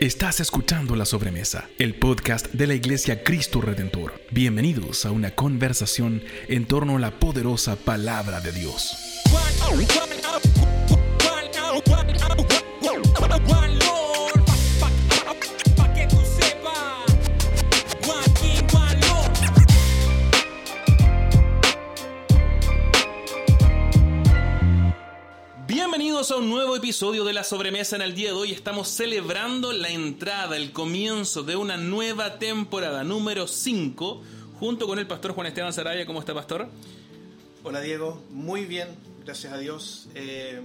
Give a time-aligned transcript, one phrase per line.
[0.00, 4.14] Estás escuchando La Sobremesa, el podcast de la Iglesia Cristo Redentor.
[4.30, 8.96] Bienvenidos a una conversación en torno a la poderosa palabra de Dios.
[27.00, 27.96] Episodio de La Sobremesa.
[27.96, 33.04] En el día de hoy estamos celebrando la entrada, el comienzo de una nueva temporada,
[33.04, 34.22] número 5,
[34.58, 36.04] junto con el pastor Juan Esteban Saraya.
[36.04, 36.68] ¿Cómo está, pastor?
[37.64, 38.88] Hola Diego, muy bien,
[39.24, 40.08] gracias a Dios.
[40.14, 40.60] Eh,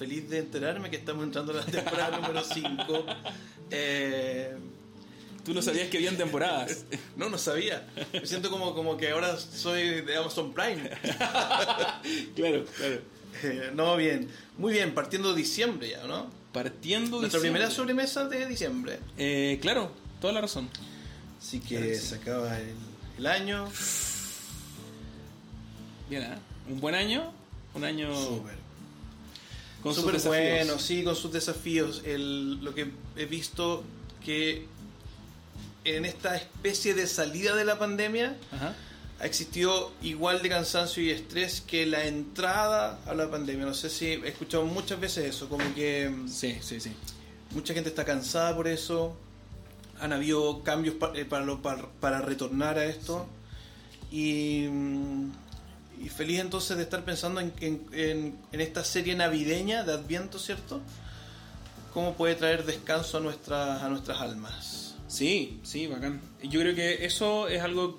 [0.00, 3.06] feliz de enterarme que estamos entrando a la temporada número 5.
[3.70, 4.56] Eh,
[5.44, 6.86] Tú no sabías que habían temporadas.
[7.16, 7.86] no, no sabía.
[8.12, 10.90] Me siento como, como que ahora soy de Amazon Prime.
[12.34, 13.00] claro, claro.
[13.74, 14.28] No, bien.
[14.58, 16.30] Muy bien, partiendo diciembre ya, ¿no?
[16.52, 17.60] Partiendo Nuestra diciembre.
[17.60, 18.98] primera sobremesa de diciembre.
[19.18, 19.90] Eh, claro,
[20.20, 20.68] toda la razón.
[21.40, 22.06] Así que Claro que sí.
[22.06, 22.74] se acaba el,
[23.18, 23.68] el año.
[26.08, 26.34] Bien, ¿eh?
[26.68, 27.32] Un buen año.
[27.74, 28.54] Un año Súper.
[29.82, 30.66] con sus Súper desafíos.
[30.66, 32.02] bueno, sí, con sus desafíos.
[32.06, 33.84] El, lo que he visto
[34.24, 34.66] que
[35.84, 38.74] en esta especie de salida de la pandemia Ajá.
[39.20, 43.64] Ha existido igual de cansancio y estrés que la entrada a la pandemia.
[43.64, 46.92] No sé si he escuchado muchas veces eso, como que mm, Sí, sí, sí.
[47.52, 49.16] mucha gente está cansada por eso.
[50.00, 53.26] Han habido cambios eh, para, lo- para, para retornar a esto.
[54.10, 55.30] Y, mm,
[56.04, 60.38] y feliz entonces de estar pensando en, en- en- en esta serie navideña de Adviento,
[60.38, 60.80] ¿cierto?
[61.94, 64.94] ¿Cómo puede traer descanso a, nuestras a nuestras almas?
[65.08, 66.20] Sí, sí, bacán.
[66.42, 67.98] Yo creo que eso es algo.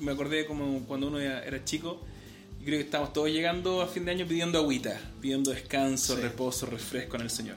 [0.00, 2.00] Me acordé como cuando uno era chico.
[2.60, 6.22] Y creo que estamos todos llegando a fin de año pidiendo agüita, pidiendo descanso, Sí.
[6.22, 7.56] reposo, refresco en el Señor.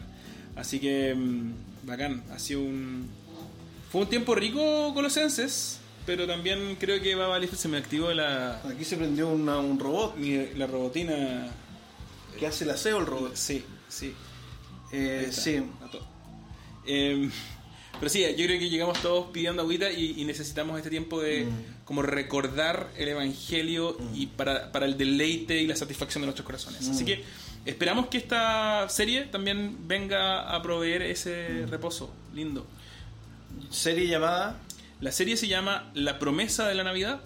[0.55, 1.51] Así que, mm,
[1.83, 2.23] bacán.
[2.31, 3.09] Ha sido un.
[3.91, 5.79] Fue un tiempo rico, colosenses.
[6.05, 7.53] Pero también creo que va a valer.
[7.55, 10.15] Se me activó la, Aquí se prendió una- un robot.
[10.17, 11.49] mi- la robotina.
[12.39, 13.35] que hace el aseo el robot?
[13.35, 14.13] Sí, sí.
[14.91, 15.57] Eh, sí.
[15.57, 15.99] a.
[16.85, 17.29] Eh,
[17.99, 21.45] pero sí, yo creo que llegamos todos pidiendo agüita y, y necesitamos este tiempo de
[21.45, 21.85] Mm.
[21.85, 26.87] como recordar el evangelio y para, para el deleite y la satisfacción de nuestros corazones.
[26.89, 27.05] Así Mm.
[27.05, 27.23] que
[27.65, 31.69] esperamos que esta serie también venga a proveer ese Mm.
[31.69, 32.65] reposo lindo.
[33.69, 34.59] Serie llamada
[35.01, 37.19] La serie se llama La promesa de la Navidad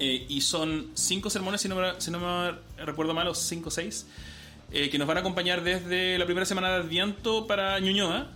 [0.00, 3.68] eh, y son cinco sermones, si no me, si no me recuerdo mal, o cinco
[3.68, 4.06] o seis,
[4.72, 8.28] eh, que nos van a acompañar desde la primera semana de Adviento para Ñuñoa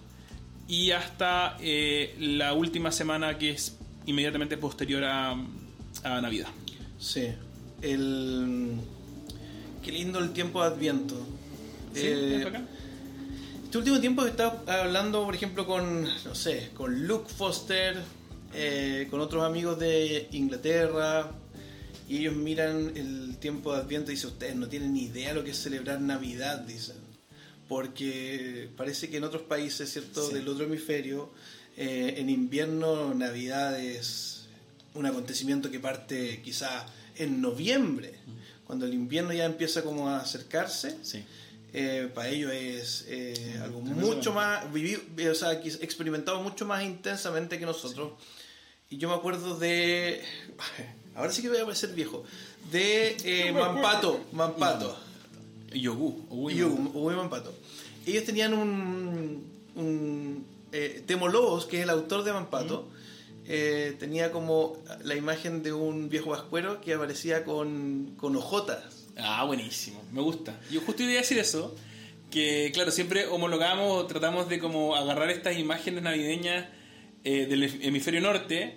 [0.68, 5.32] y hasta eh, la última semana que es inmediatamente posterior a,
[6.04, 6.48] a Navidad.
[6.98, 7.28] Sí,
[7.82, 8.74] el...
[9.82, 11.14] Qué lindo el tiempo de Adviento.
[11.94, 12.02] ¿Sí?
[12.04, 12.46] Eh,
[13.64, 17.96] este último tiempo he estado hablando, por ejemplo, con, no sé, con Luke Foster,
[18.54, 21.30] eh, con otros amigos de Inglaterra,
[22.08, 25.44] y ellos miran el tiempo de Adviento y dicen, ustedes no tienen ni idea lo
[25.44, 26.96] que es celebrar Navidad, dicen.
[27.68, 30.34] Porque parece que en otros países, ¿cierto?, Sí.
[30.34, 31.30] del otro hemisferio,
[31.76, 34.46] eh, en invierno Navidad es
[34.94, 36.86] un acontecimiento que parte quizá
[37.16, 38.14] en noviembre,
[38.66, 40.96] cuando el invierno ya empieza como a acercarse.
[41.02, 41.24] Sí.
[41.74, 47.58] Eh, para ellos es eh, algo mucho más vivido, o sea, experimentado mucho más intensamente
[47.58, 48.12] que nosotros.
[48.88, 50.22] Y yo me acuerdo de,
[51.14, 52.24] ahora sí que voy a parecer viejo,
[52.72, 54.98] de eh, Mampato, Mampato,
[55.72, 56.26] Yogu.
[56.30, 57.54] o y Hugo- Hugo y Mampato.
[58.06, 59.44] Ellos tenían un,
[59.76, 62.88] un eh, Temo Lobos, que es el autor de Mampato,
[63.46, 69.06] eh, tenía como la imagen de un viejo vascuero que aparecía con, con ojotas.
[69.16, 70.58] Ah, buenísimo, me gusta.
[70.70, 71.74] Yo justo iba a decir eso,
[72.30, 76.66] que claro, siempre homologamos tratamos de como agarrar estas imágenes navideñas
[77.24, 78.76] eh, del hemisferio norte,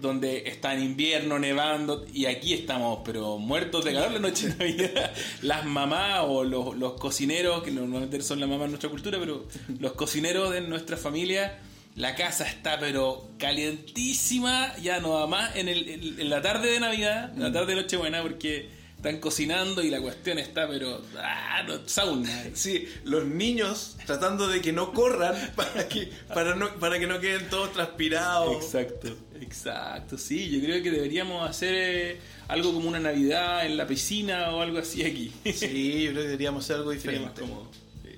[0.00, 4.54] donde está en invierno, nevando, y aquí estamos, pero muertos de calor la noche de
[4.56, 5.12] Navidad.
[5.42, 9.46] Las mamás o los, los cocineros, que normalmente son las mamás en nuestra cultura, pero
[9.78, 11.58] los cocineros de nuestra familia,
[11.96, 16.80] la casa está pero calientísima, ya no más en, el- en- en la tarde de
[16.80, 18.68] Navidad, en la tarde de Nochebuena, porque
[19.04, 21.02] están cocinando y la cuestión está pero...
[21.18, 22.44] Ah, no, sauna.
[22.54, 27.20] Sí, los niños tratando de que no corran para que, para no, para que no
[27.20, 28.64] queden todos transpirados.
[28.64, 30.16] Exacto, exacto.
[30.16, 34.62] Sí, yo creo que deberíamos hacer eh, algo como una Navidad en la piscina o
[34.62, 35.30] algo así aquí.
[35.52, 37.40] Sí, yo creo que deberíamos hacer algo Sería más diferente.
[37.42, 37.70] cómodo.
[38.02, 38.10] Sí.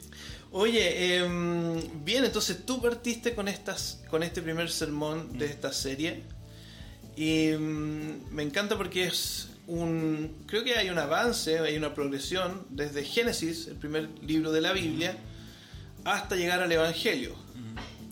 [0.53, 5.39] Oye, em, bien, entonces tú partiste con estas, con este primer sermón Mm.
[5.39, 6.23] de esta serie
[7.17, 12.67] y mm, me encanta porque es un, creo que hay un avance, hay una progresión
[12.71, 15.17] desde Génesis, el primer libro de la Biblia,
[16.05, 17.35] hasta llegar al Evangelio.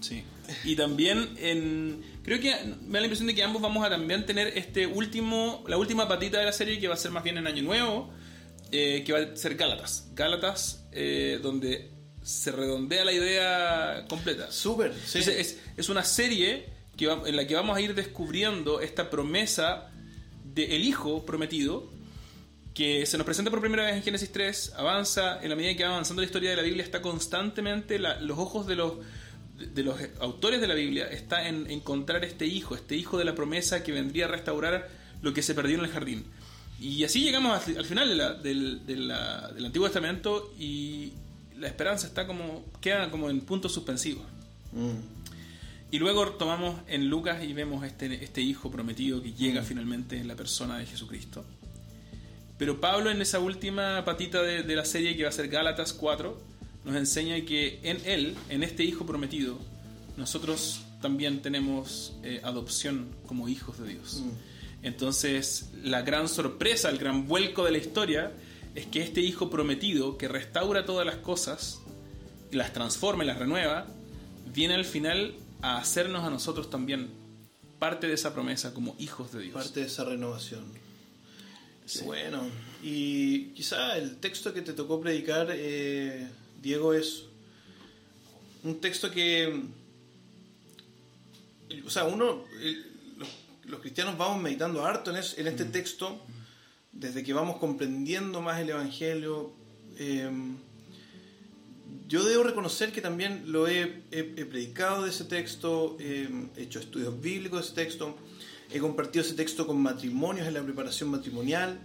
[0.00, 0.22] Sí.
[0.64, 2.50] Y también en, creo que
[2.82, 6.06] me da la impresión de que ambos vamos a también tener este último, la última
[6.08, 8.12] patita de la serie que va a ser más bien en Año Nuevo,
[8.70, 10.08] eh, que va a ser Gálatas.
[10.14, 11.90] Gálatas, eh, donde
[12.22, 14.50] se redondea la idea completa.
[14.50, 15.18] Súper, sí.
[15.20, 16.66] Es, es una serie
[16.96, 19.90] que va- en la que vamos a ir descubriendo esta promesa
[20.54, 21.88] del Hijo prometido
[22.74, 25.84] que se nos presenta por primera vez en Génesis 3, avanza, en la medida que
[25.84, 28.94] va avanzando la historia de la Biblia, está constantemente, los ojos de los,
[29.56, 33.24] de, de los autores de la Biblia, está en encontrar este hijo, este hijo de
[33.24, 34.88] la promesa que vendría a restaurar
[35.22, 36.24] lo que se perdió en el jardín.
[36.80, 38.08] Y así llegamos al, al final
[38.42, 38.54] de
[38.84, 41.12] de la- del Antiguo Testamento y
[41.56, 44.24] la esperanza está como, queda como en puntos suspensivos.
[44.72, 45.23] Mm.
[45.94, 50.26] Y luego tomamos en Lucas y vemos este, este hijo prometido que llega finalmente en
[50.26, 51.44] la persona de Jesucristo.
[52.58, 55.92] Pero Pablo en esa última patita de, de la serie que va a ser Gálatas
[55.92, 56.36] 4,
[56.84, 59.56] nos enseña que en él, en este hijo prometido,
[60.16, 64.24] nosotros también tenemos eh, adopción como hijos de Dios.
[64.82, 68.32] Entonces, la gran sorpresa, el gran vuelco de la historia
[68.74, 71.78] es que este hijo prometido que restaura todas las cosas,
[72.50, 73.86] las transforma y las renueva,
[74.52, 77.08] viene al final a hacernos a nosotros también
[77.78, 79.54] parte de esa promesa como hijos de Dios.
[79.54, 80.62] Parte de esa renovación.
[81.86, 82.02] Sí.
[82.04, 82.42] Bueno,
[82.82, 86.28] y quizá el texto que te tocó predicar, eh,
[86.62, 87.24] Diego, es
[88.62, 89.62] un texto que,
[91.86, 92.76] o sea, uno, eh,
[93.18, 93.28] los,
[93.66, 96.20] los cristianos vamos meditando harto en, es- en este texto,
[96.92, 99.52] desde que vamos comprendiendo más el Evangelio.
[99.98, 100.30] eh,
[102.08, 106.62] yo debo reconocer que también lo he, he- he predicado de ese texto, eh, he
[106.62, 108.16] hecho estudios bíblicos de ese texto,
[108.70, 111.78] he compartido ese texto con matrimonios en la preparación matrimonial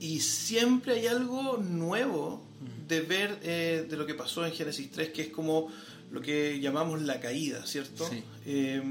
[0.00, 2.42] y siempre hay algo nuevo
[2.88, 5.70] de ver eh, de lo que pasó en Génesis 3, que es como
[6.10, 8.08] lo que llamamos la caída, ¿cierto?
[8.08, 8.22] Sí.
[8.46, 8.82] Eh,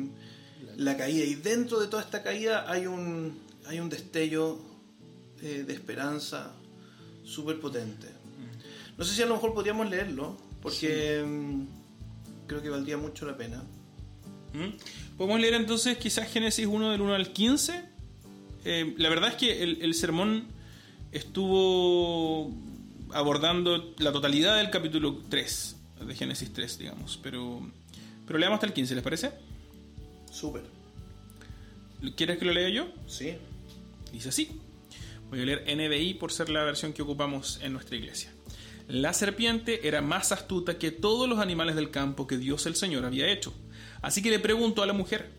[0.78, 4.58] la caída y dentro de toda esta caída hay un, hay un destello
[5.42, 6.54] eh, de esperanza
[7.26, 8.08] súper potente.
[9.00, 13.38] No sé si a lo mejor podríamos leerlo, porque mm, creo que valdría mucho la
[13.38, 13.63] pena.
[14.54, 15.16] ¿Mm?
[15.18, 17.81] Podemos leer entonces quizás Génesis 1 del 1 al 15.
[18.66, 20.48] Eh, la verdad es que el, el sermón
[21.13, 22.51] estuvo
[23.13, 27.18] abordando la totalidad del capítulo 3 de Génesis 3, digamos.
[27.24, 27.72] Pero,
[28.28, 29.31] pero leamos hasta el 15, ¿les parece?
[30.30, 30.63] Súper.
[32.18, 32.88] ¿Quieres que lo lea yo?
[33.07, 33.36] Sí.
[34.12, 34.60] Dice así.
[35.30, 38.31] Voy a leer NBI por ser la versión que ocupamos en nuestra iglesia.
[38.90, 43.06] La serpiente era más astuta que todos los animales del campo que Dios el Señor
[43.06, 43.54] había hecho.
[44.02, 45.30] Así que le preguntó a la mujer,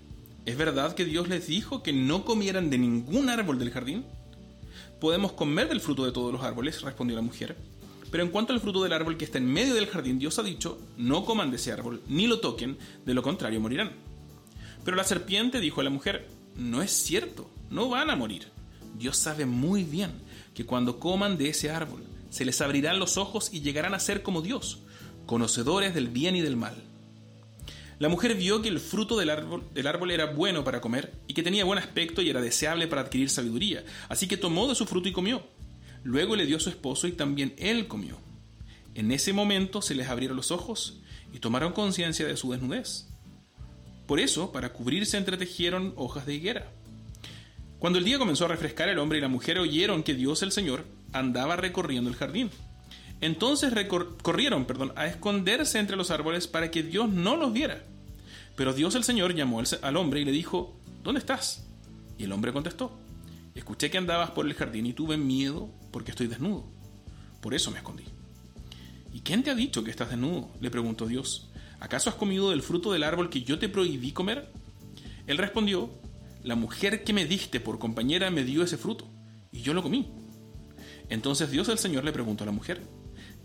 [0.47, 4.05] ¿es verdad que Dios les dijo que no comieran de ningún árbol del jardín?
[5.00, 7.56] Podemos comer del fruto de todos los árboles, respondió la mujer.
[8.12, 10.44] Pero en cuanto al fruto del árbol que está en medio del jardín, Dios ha
[10.44, 13.91] dicho, no coman de ese árbol, ni lo toquen, de lo contrario morirán.
[14.85, 18.47] Pero la serpiente dijo a la mujer, no es cierto, no van a morir.
[18.97, 20.12] Dios sabe muy bien
[20.55, 24.22] que cuando coman de ese árbol, se les abrirán los ojos y llegarán a ser
[24.22, 24.78] como Dios,
[25.26, 26.74] conocedores del bien y del mal.
[27.98, 31.34] La mujer vio que el fruto del árbol, del árbol era bueno para comer y
[31.34, 34.86] que tenía buen aspecto y era deseable para adquirir sabiduría, así que tomó de su
[34.86, 35.42] fruto y comió.
[36.02, 38.16] Luego le dio a su esposo y también él comió.
[38.94, 41.00] En ese momento se les abrieron los ojos
[41.32, 43.06] y tomaron conciencia de su desnudez.
[44.06, 46.72] Por eso, para cubrirse, entretejieron hojas de higuera.
[47.78, 50.52] Cuando el día comenzó a refrescar, el hombre y la mujer oyeron que Dios el
[50.52, 52.50] Señor andaba recorriendo el jardín.
[53.21, 53.73] Entonces
[54.23, 57.83] corrieron perdón, a esconderse entre los árboles para que Dios no los viera.
[58.57, 61.67] Pero Dios el Señor llamó al hombre y le dijo, ¿Dónde estás?
[62.19, 62.99] Y el hombre contestó,
[63.55, 66.64] Escuché que andabas por el jardín y tuve miedo porque estoy desnudo.
[67.40, 68.05] Por eso me escondí.
[69.12, 70.50] ¿Y quién te ha dicho que estás desnudo?
[70.61, 71.49] le preguntó Dios.
[71.81, 74.50] ¿Acaso has comido del fruto del árbol que yo te prohibí comer?
[75.26, 75.90] Él respondió,
[76.45, 79.07] La mujer que me diste por compañera me dio ese fruto,
[79.50, 80.07] y yo lo comí.
[81.11, 82.81] Entonces Dios el Señor le preguntó a la mujer,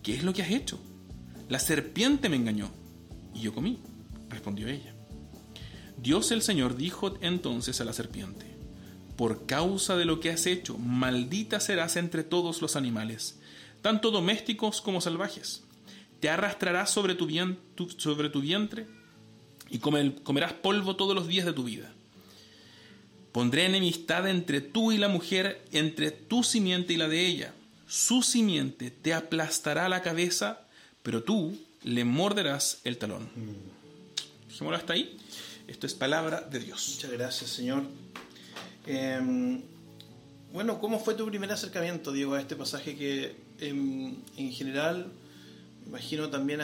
[0.04, 0.80] ¿qué es lo que has hecho?
[1.50, 2.70] La serpiente me engañó,
[3.34, 3.80] y yo comí,
[4.30, 4.96] respondió ella.
[5.98, 8.46] Dios el Señor dijo entonces a la serpiente,
[9.18, 13.40] por causa de lo que has hecho, maldita serás entre todos los animales,
[13.82, 15.64] tanto domésticos como salvajes.
[16.20, 18.88] Te arrastrarás sobre tu, vientre
[19.70, 21.95] y come- comerás polvo todos los días de tu vida.
[23.36, 27.54] Pondré enemistad entre tú y la mujer, entre tu simiente y la de ella.
[27.86, 30.62] Su simiente te aplastará la cabeza,
[31.04, 33.27] pero tú le morderás el talón.
[34.48, 35.18] Dejémoslo hasta ahí.
[35.68, 36.92] Esto es palabra de Dios.
[36.96, 37.84] Muchas gracias, Señor.
[38.88, 39.20] Eh,
[40.54, 45.12] bueno, ¿cómo fue tu primer acercamiento, Diego, a este pasaje que em, en general
[45.86, 46.62] imagino también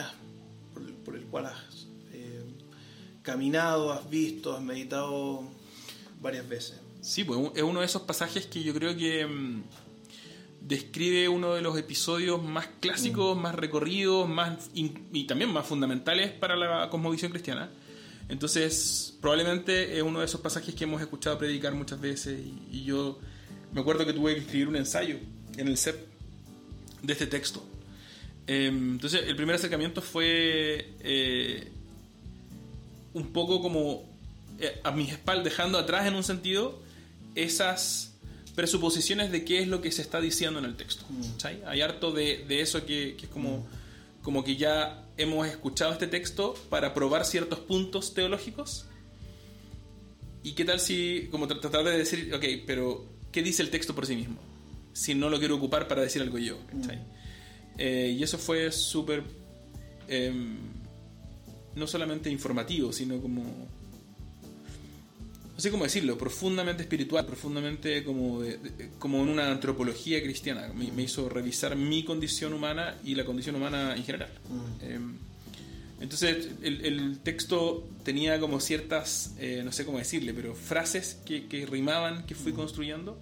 [1.04, 2.42] por, el cual has eh,
[3.20, 5.60] caminado, has visto, has meditado
[6.22, 6.80] varias veces.
[7.02, 9.62] Sí, pues es uno de esos pasajes que yo creo que mm,
[10.60, 16.56] describe uno de los episodios más clásicos, más recorridos, más y también más fundamentales para
[16.56, 17.70] la cosmovisión cristiana.
[18.28, 23.18] Entonces, probablemente es uno de esos pasajes que hemos escuchado predicar muchas veces y, yo
[23.72, 25.18] me acuerdo que tuve que escribir un ensayo
[25.56, 26.06] en el CEP
[27.02, 27.62] de este texto.
[28.46, 31.68] Em, entonces, el primer acercamiento fue eh,
[33.12, 34.11] un poco como
[34.82, 36.80] a mis espaldas, dejando atrás en un sentido
[37.34, 38.12] esas
[38.54, 41.04] presuposiciones de qué es lo que se está diciendo en el texto.
[41.08, 41.66] Mm.
[41.66, 44.22] Hay harto de, eso que, es como, mm.
[44.22, 48.86] como que ya hemos escuchado este texto para probar ciertos puntos teológicos.
[50.42, 54.06] ¿Y qué tal si, como tratar de decir, ok, pero ¿qué dice el texto por
[54.06, 54.36] sí mismo?
[54.92, 56.58] Si no lo quiero ocupar para decir algo yo.
[56.72, 56.88] Mm.
[57.78, 59.22] Eh, y eso fue súper,
[60.08, 60.58] em,
[61.74, 63.68] no solamente informativo, sino como
[65.54, 68.40] no sé cómo decirlo, profundamente espiritual, profundamente como,
[68.98, 70.72] como en una antropología cristiana.
[70.74, 74.30] Me, hizo revisar mi condición humana y la condición humana en general.
[74.48, 74.84] Mm.
[74.84, 75.16] Em,
[76.00, 81.66] entonces el, texto tenía como ciertas, eh, no sé cómo decirle, pero frases que, que
[81.66, 82.56] rimaban, que fui mm.
[82.56, 83.18] construyendo.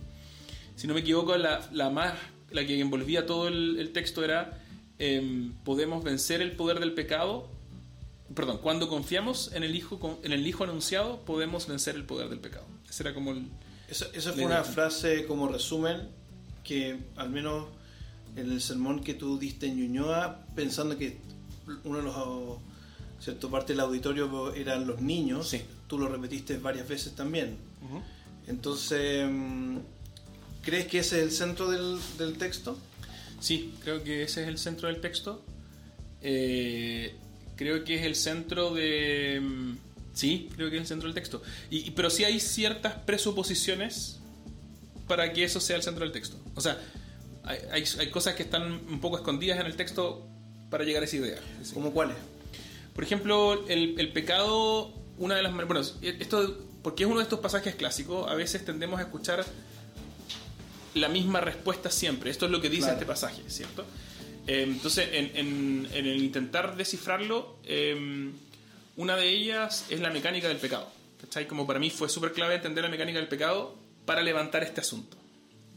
[0.77, 2.15] Si no me equivoco, la, la, más,
[2.51, 4.63] la que envolvía todo el, texto era,
[4.99, 7.51] em, podemos vencer el poder del pecado
[8.35, 12.41] perdón, cuando confiamos en el Hijo, en el Hijo anunciado, podemos vencer el poder del
[12.41, 12.67] pecado.
[12.89, 13.49] Esa era como el...
[13.89, 16.09] Esa, fue una frase como resumen
[16.63, 17.67] que al menos
[18.37, 21.19] en el sermón que tú diste en Ñuñoa, pensando que
[21.85, 22.59] uno de los
[23.21, 25.55] cierto parte del auditorio eran los niños,
[25.87, 27.57] tú lo repetiste varias veces también.
[28.47, 29.79] Entonces, mm,
[30.63, 32.79] ¿crees que ese es el centro del, del, texto?
[33.41, 35.43] Sí, creo que ese es el centro del texto.
[36.23, 37.15] Eh,
[37.61, 39.39] creo que es el centro de...
[39.43, 39.77] Mm,
[40.15, 41.43] sí, creo que es el centro del texto.
[41.69, 44.19] Y, pero sí hay ciertas presuposiciones
[45.07, 46.39] para que eso sea el centro del texto.
[46.55, 46.79] O sea,
[47.45, 50.27] hay, hay, cosas que están un poco escondidas en el texto
[50.71, 51.39] para llegar a esa idea.
[51.75, 52.17] ¿Cómo cuáles?
[52.95, 55.53] Por ejemplo, el, el, pecado, una de las...
[55.53, 59.45] Bueno, esto, porque es uno de estos pasajes clásicos, a veces tendemos a escuchar
[60.95, 62.31] la misma respuesta siempre.
[62.31, 63.85] Esto es lo que dice este pasaje, ¿cierto?
[64.51, 68.33] Eh, entonces, en, el intentar descifrarlo, eh,
[68.97, 70.91] una de ellas es la mecánica del pecado.
[71.21, 71.47] ¿cachai?
[71.47, 75.17] Como para mí fue súper clave entender la mecánica del pecado para levantar este asunto.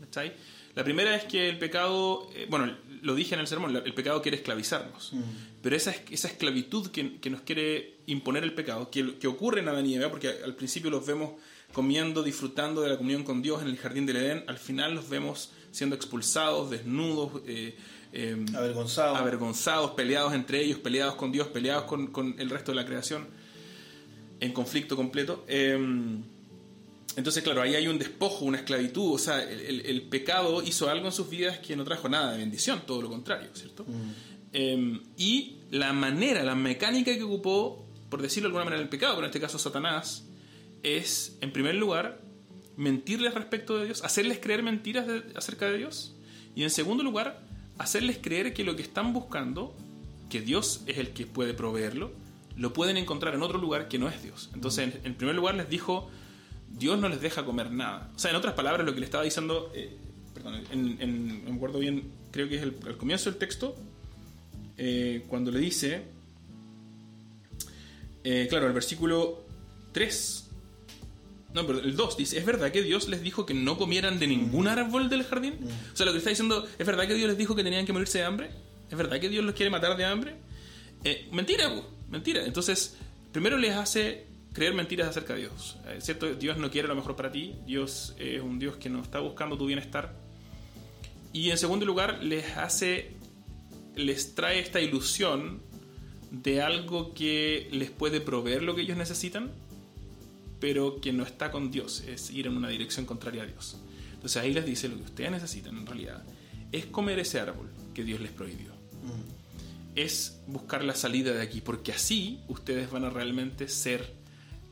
[0.02, 0.34] ¿cachai?
[0.74, 4.24] La primera es que el pecado, eh, bueno, lo dije en el sermón, el pecado
[4.24, 5.14] quiere esclavizarnos.
[5.14, 5.22] Mm.
[5.62, 9.86] Pero esa, esa esclavitud que, nos quiere imponer el pecado, que, que ocurre en Adán
[9.86, 11.34] y Eva, porque al principio los vemos
[11.74, 15.10] comiendo, disfrutando de la comunión con Dios en el jardín del Edén, al final los
[15.10, 17.42] vemos siendo expulsados, desnudos,
[18.16, 19.18] Em, avergonzados.
[19.18, 23.28] avergonzados, peleados entre ellos, peleados con Dios, peleados con, el resto de la creación,
[24.40, 25.44] en conflicto completo.
[25.48, 26.22] Em,
[27.16, 31.12] entonces, claro, ahí hay un despojo, una esclavitud, o sea, el, pecado hizo algo en
[31.12, 33.84] sus vidas que no trajo nada de bendición, todo lo contrario, ¿cierto?
[33.84, 34.12] Mm.
[34.54, 39.16] Em, y la manera, la mecánica que ocupó, por decirlo de alguna manera, el pecado,
[39.16, 40.24] pero en este caso Satanás,
[40.84, 42.22] es, en primer lugar,
[42.78, 46.16] mentirles respecto de Dios, hacerles creer mentiras acerca de Dios,
[46.56, 47.42] y en segundo lugar,
[47.84, 49.76] hacerles creer que lo que están buscando,
[50.30, 52.12] que Dios es el que puede proveerlo,
[52.58, 54.50] lo pueden encontrar en otro lugar que no es Dios.
[54.54, 56.10] Entonces, en, primer lugar les dijo,
[56.70, 58.12] Dios no les deja comer nada.
[58.16, 59.96] O sea, en otras palabras, lo que le estaba diciendo, eh,
[60.34, 63.76] perdón, en, me acuerdo bien, creo que es el, comienzo del texto,
[64.78, 66.04] eh, cuando le dice,
[68.24, 69.44] eh, claro, el versículo
[69.92, 70.43] 3
[71.54, 74.26] no, pero el 2 dice, ¿es verdad que Dios les dijo que no comieran de
[74.28, 75.56] ningún árbol del jardín?
[75.94, 77.94] O sea, lo que está diciendo, ¿es verdad que Dios les dijo que tenían que
[77.94, 78.50] morirse de hambre?
[78.90, 80.36] ¿Es verdad que Dios los quiere matar de hambre?
[81.04, 81.72] Eh, mentira,
[82.10, 82.44] mentira.
[82.44, 82.98] Entonces,
[83.32, 85.78] primero les hace creer mentiras acerca de Dios.
[85.88, 86.34] Eh, ¿Cierto?
[86.34, 87.56] Dios no quiere lo mejor para ti.
[87.68, 90.16] Dios es un Dios que no está buscando tu bienestar.
[91.34, 93.12] Y en segundo lugar, les hace,
[93.96, 95.62] les trae esta ilusión
[96.32, 99.52] de algo que les puede proveer lo que ellos necesitan
[100.64, 103.76] pero que no está con Dios, es ir en una dirección contraria a Dios.
[104.14, 106.24] Entonces ahí les dice lo que ustedes necesitan en realidad
[106.72, 108.70] es comer ese árbol que Dios les prohibió.
[108.70, 109.98] Mm.
[109.98, 114.14] Es buscar la salida de aquí, porque así ustedes van a realmente ser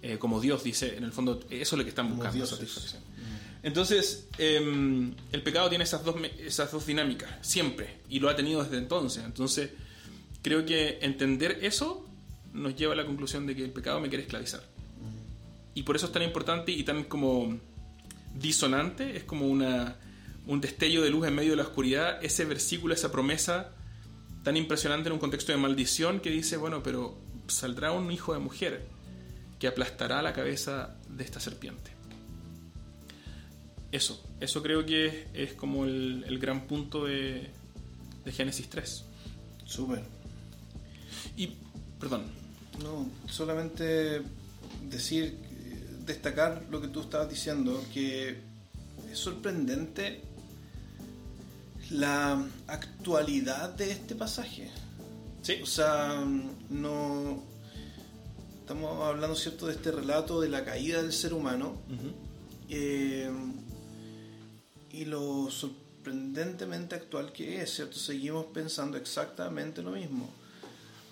[0.01, 3.01] eh, como Dios dice, en el fondo eso es lo que están buscando, satisfacción.
[3.01, 3.65] Mm.
[3.67, 8.63] Entonces, em, el pecado tiene esas dos, esas dos dinámicas, siempre, y lo ha tenido
[8.63, 9.25] desde entonces.
[9.25, 9.71] Entonces,
[10.41, 12.07] creo que entender eso
[12.53, 14.71] nos lleva a la conclusión de que el pecado me quiere esclavizar
[15.74, 17.58] y por eso es tan importante y tan como
[18.36, 19.96] disonante, es como una,
[20.48, 23.72] un destello de luz en medio de la oscuridad, ese versículo, esa promesa
[24.44, 28.40] tan impresionante en un contexto de maldición que dice, bueno, pero saldrá un hijo de
[28.40, 28.88] mujer
[29.60, 31.92] que aplastará la cabeza de esta serpiente.
[33.92, 37.50] Eso, eso creo que es, como el, gran punto de,
[38.24, 39.06] de Génesis 3.
[39.66, 40.01] Súper.
[41.36, 41.54] Y,
[42.00, 42.24] perdón.
[42.82, 44.22] No, solamente
[44.90, 45.36] decir,
[46.05, 48.38] destacar lo que tú estabas diciendo, que
[49.12, 50.22] es sorprendente
[51.91, 54.70] la actualidad de este pasaje.
[55.41, 55.60] Sí.
[55.62, 56.24] O sea,
[56.70, 57.43] no.
[58.62, 61.81] Estamos hablando, ¿cierto?, de este relato de la caída del ser humano.
[62.70, 63.29] Eh,
[64.93, 67.98] y lo sorprendentemente actual que es, ¿cierto?
[67.98, 70.29] Seguimos pensando exactamente lo mismo.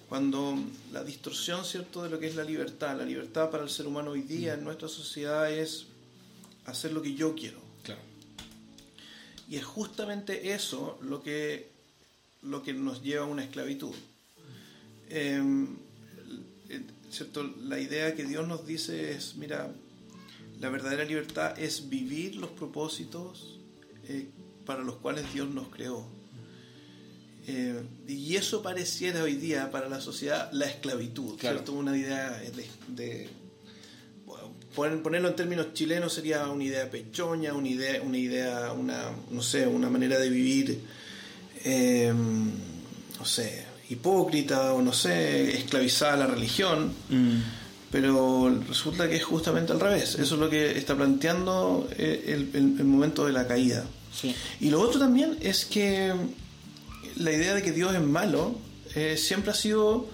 [0.10, 0.58] Cuando
[0.92, 4.12] la distorsión, ¿cierto?, de lo que es la libertad, la libertad para el ser humano
[4.12, 5.86] hoy día en nuestra sociedad es
[6.66, 7.60] hacer lo que yo quiero.
[7.84, 8.01] Claro.
[9.48, 11.70] Y es justamente eso lo que,
[12.42, 13.94] lo que nos lleva a una esclavitud.
[15.10, 15.78] Em,
[17.12, 17.44] ¿cierto?
[17.63, 19.72] La idea que Dios nos dice es, mira,
[20.60, 23.60] la verdadera libertad es vivir los propósitos
[24.08, 24.28] eh,
[24.66, 26.19] para los cuales Dios nos creó.
[27.51, 31.74] Eh, y eso pareciera hoy día para la sociedad la esclavitud, ¿cierto?
[31.74, 32.39] Una idea
[32.96, 33.27] de,
[34.75, 39.65] ponerlo en términos chilenos sería una idea pechoña, una idea, una idea, una, no sé,
[39.65, 40.79] una manera de vivir,
[41.65, 46.94] eh, no sé, hipócrita o no sé, esclavizada a la religión.
[47.10, 47.39] Mm.
[47.91, 50.20] Pero resulta que es justamente al revés.
[50.20, 53.88] Eso es lo que está planteando el, el momento de la caída.
[54.60, 56.13] Y lo otro también es que
[57.20, 58.56] la idea de que Dios es malo
[58.96, 60.08] eh, siempre ha sido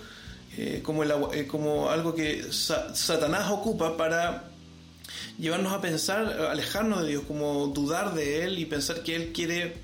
[0.57, 4.49] eh, como, el, eh, como algo que Satanás ocupa para
[5.37, 9.75] llevarnos a pensar, alejarnos de Dios, como dudar de Él y pensar que Él quiere,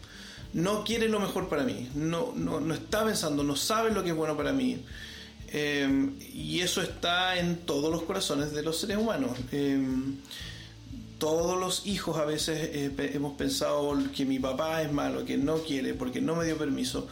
[0.54, 4.10] no quiere lo mejor para mí, no, no, no está pensando, no sabe lo que
[4.10, 4.84] es bueno para mí.
[5.54, 9.38] y eso está en todos los corazones de los seres humanos
[11.22, 15.57] todos los hijos a veces eh, hemos pensado que mi papá es malo, que no
[15.60, 17.07] quiere, porque no me dio permiso.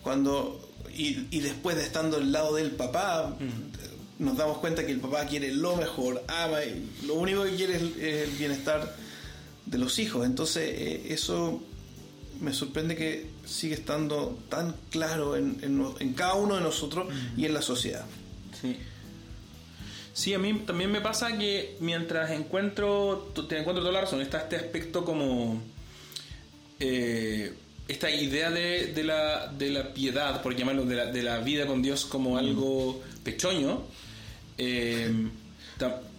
[0.00, 4.22] Cuando, y, después de estando al lado del papá, mm.
[4.24, 7.74] nos damos cuenta que el papá quiere lo mejor, ama, y lo único que quiere
[7.74, 8.94] es, el bienestar
[9.66, 10.24] de los hijos.
[10.24, 11.60] Entonces, eh, eso
[12.40, 15.58] me sorprende que sigue estando tan claro en,
[15.98, 18.06] en, cada uno de nosotros y en la sociedad.
[18.62, 18.76] Sí.
[20.18, 24.38] Sí, a mí también me pasa que mientras encuentro, te encuentro toda la razón, está
[24.38, 25.62] este aspecto como...
[26.80, 27.52] Eh,
[27.86, 31.82] esta idea de, la, de, la, piedad, por llamarlo, de la, de la, vida con
[31.82, 32.36] Dios como mm.
[32.36, 33.82] algo pechoño.
[34.58, 35.08] Eh,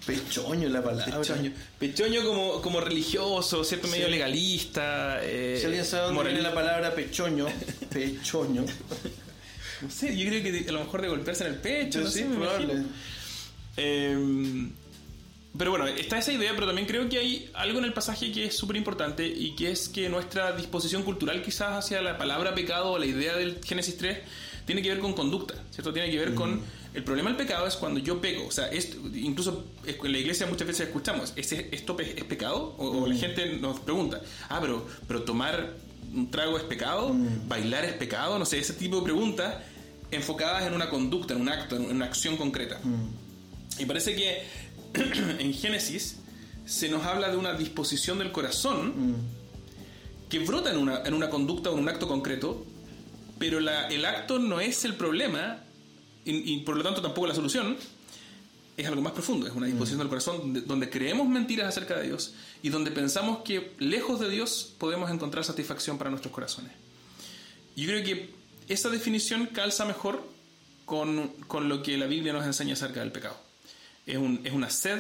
[0.06, 1.20] pechoño la palabra.
[1.78, 3.90] Pechoño, como, como religioso, ¿cierto?
[3.90, 5.20] Medio legalista.
[5.24, 7.48] Eh, si alguien sabe dónde viene la palabra pechoño,
[7.92, 8.64] pechoño.
[9.82, 12.24] no sé, yo creo que a lo mejor de golpearse en el pecho, no sé,
[12.24, 12.86] probable.
[13.80, 14.72] Em,
[15.58, 18.46] pero bueno, está esa idea, pero también creo que hay algo en el pasaje que
[18.46, 22.92] es súper importante y que es que nuestra disposición cultural quizás hacia la palabra pecado
[22.92, 24.18] o la idea del Génesis 3
[24.66, 25.92] tiene que ver con conducta, ¿cierto?
[25.94, 26.58] Tiene que ver con...
[26.58, 26.64] Mm.
[26.94, 30.48] El problema del pecado es cuando yo peco, o sea, esto, incluso en la iglesia
[30.48, 32.76] muchas veces escuchamos, ¿esto es pecado?
[32.78, 33.20] O, la mm.
[33.20, 35.76] gente nos pregunta, ah, pero, pero tomar
[36.14, 37.48] un trago es pecado, mm.
[37.48, 39.56] bailar es pecado, no sé, ese tipo de preguntas
[40.12, 42.80] enfocadas en una conducta, en un acto, en una acción concreta.
[43.80, 44.44] Y parece que
[45.40, 46.18] en Génesis
[46.66, 49.16] se nos habla de una disposición del corazón
[50.30, 52.64] que brota en una, en una conducta o en un acto concreto,
[53.40, 55.64] pero la, el acto no es el problema
[56.26, 57.78] y, por lo tanto tampoco la solución.
[58.78, 62.34] Es algo más profundo, es una disposición del corazón donde, creemos mentiras acerca de Dios
[62.64, 66.72] y donde pensamos que lejos de Dios podemos encontrar satisfacción para nuestros corazones.
[67.76, 68.30] Yo creo que
[68.70, 70.24] esa definición calza mejor
[70.86, 73.49] con, con lo que la Biblia nos enseña acerca del pecado
[74.10, 75.00] es, un, es una sed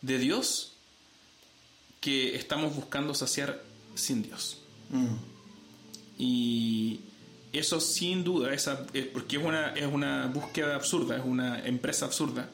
[0.00, 0.72] de Dios
[2.00, 3.62] que estamos buscando saciar
[3.94, 4.58] sin Dios.
[4.90, 5.14] Mm.
[6.18, 7.00] Y
[7.52, 12.06] eso sin duda, esa, eh, porque es una, es una búsqueda absurda, es una empresa
[12.06, 12.48] absurda,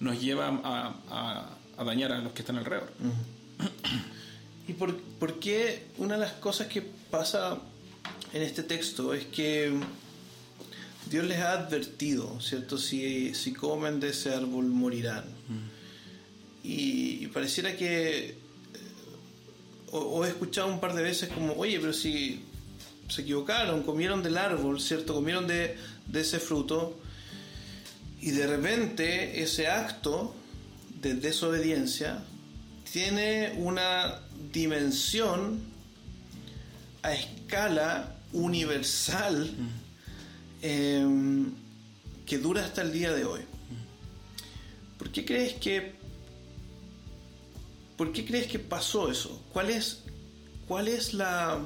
[0.00, 2.90] nos lleva a, a, dañar a los que están alrededor.
[2.98, 4.70] Mm.
[4.70, 7.58] ¿Y por, por, qué una de las cosas que pasa
[8.32, 9.72] en este texto es que
[11.10, 12.78] Dios les ha advertido, ¿cierto?
[12.78, 15.24] Si, si comen de ese árbol morirán.
[16.62, 18.36] Y, pareciera que, eh,
[19.92, 22.44] o, he escuchado un par de veces como, oye, pero si
[23.08, 25.14] se equivocaron, comieron del árbol, ¿cierto?
[25.14, 26.98] Comieron de, de ese fruto.
[28.20, 30.34] Y de repente ese acto
[31.00, 32.22] de desobediencia
[32.92, 34.20] tiene una
[34.52, 35.60] dimensión
[37.02, 39.50] a escala universal
[40.62, 41.52] em,
[42.26, 43.40] que dura hasta el día de hoy.
[44.98, 45.96] ¿Por qué crees que
[47.96, 49.42] ¿Por qué crees que pasó eso?
[49.52, 50.02] ¿Cuál es
[50.68, 51.58] cuál es la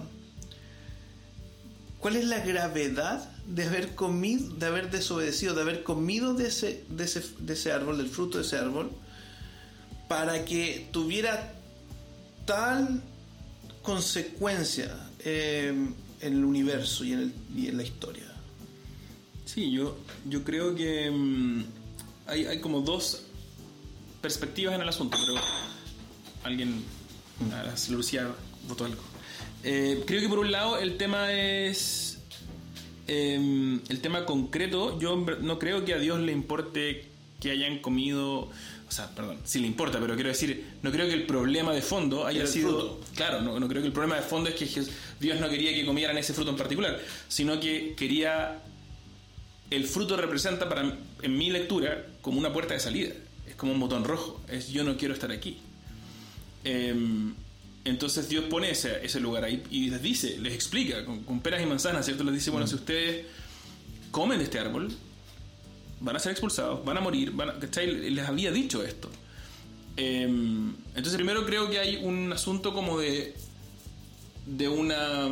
[1.98, 6.84] cuál es la gravedad de haber comido, de haber desobedecido, de haber comido de ese,
[6.88, 8.90] de ese, de ese árbol, del fruto de ese árbol,
[10.08, 11.52] para que tuviera
[12.46, 13.02] tal
[13.82, 15.68] consecuencia eh,
[16.20, 18.24] en el universo y en, el- y en la historia?
[19.44, 21.64] Sí, yo, yo creo que mm,
[22.26, 23.24] hay, hay como dos
[24.20, 25.40] perspectivas en el asunto, pero
[26.44, 26.82] alguien,
[27.52, 28.28] a la Lucía
[28.68, 29.02] votó algo.
[29.64, 32.18] Eh, creo que por un lado el tema es
[33.06, 34.98] em, el tema concreto.
[34.98, 37.08] Yo no creo que a Dios le importe
[37.40, 38.42] que hayan comido,
[38.88, 41.82] o sea, perdón, sí le importa, pero quiero decir, no creo que el problema de
[41.82, 43.00] fondo haya sido, fruto.
[43.16, 44.84] claro, no, no creo que el problema de fondo es que
[45.18, 48.62] Dios no quería que comieran ese fruto en particular, sino que quería
[49.74, 53.12] el fruto representa para en mi lectura como una puerta de salida.
[53.48, 54.40] Es como un botón rojo.
[54.48, 55.58] Es yo no quiero estar aquí.
[56.64, 57.34] Em,
[57.84, 61.62] entonces Dios pone ese, ese lugar ahí y les dice, les explica con, con peras
[61.62, 62.22] y manzanas, ¿cierto?
[62.24, 63.26] Les dice, bueno, si ustedes
[64.10, 64.92] comen de este árbol,
[66.00, 67.54] van a ser expulsados, van a morir, van.
[67.60, 69.10] Les había dicho esto.
[69.96, 73.34] Em, entonces primero creo que hay un asunto como de
[74.46, 75.28] de una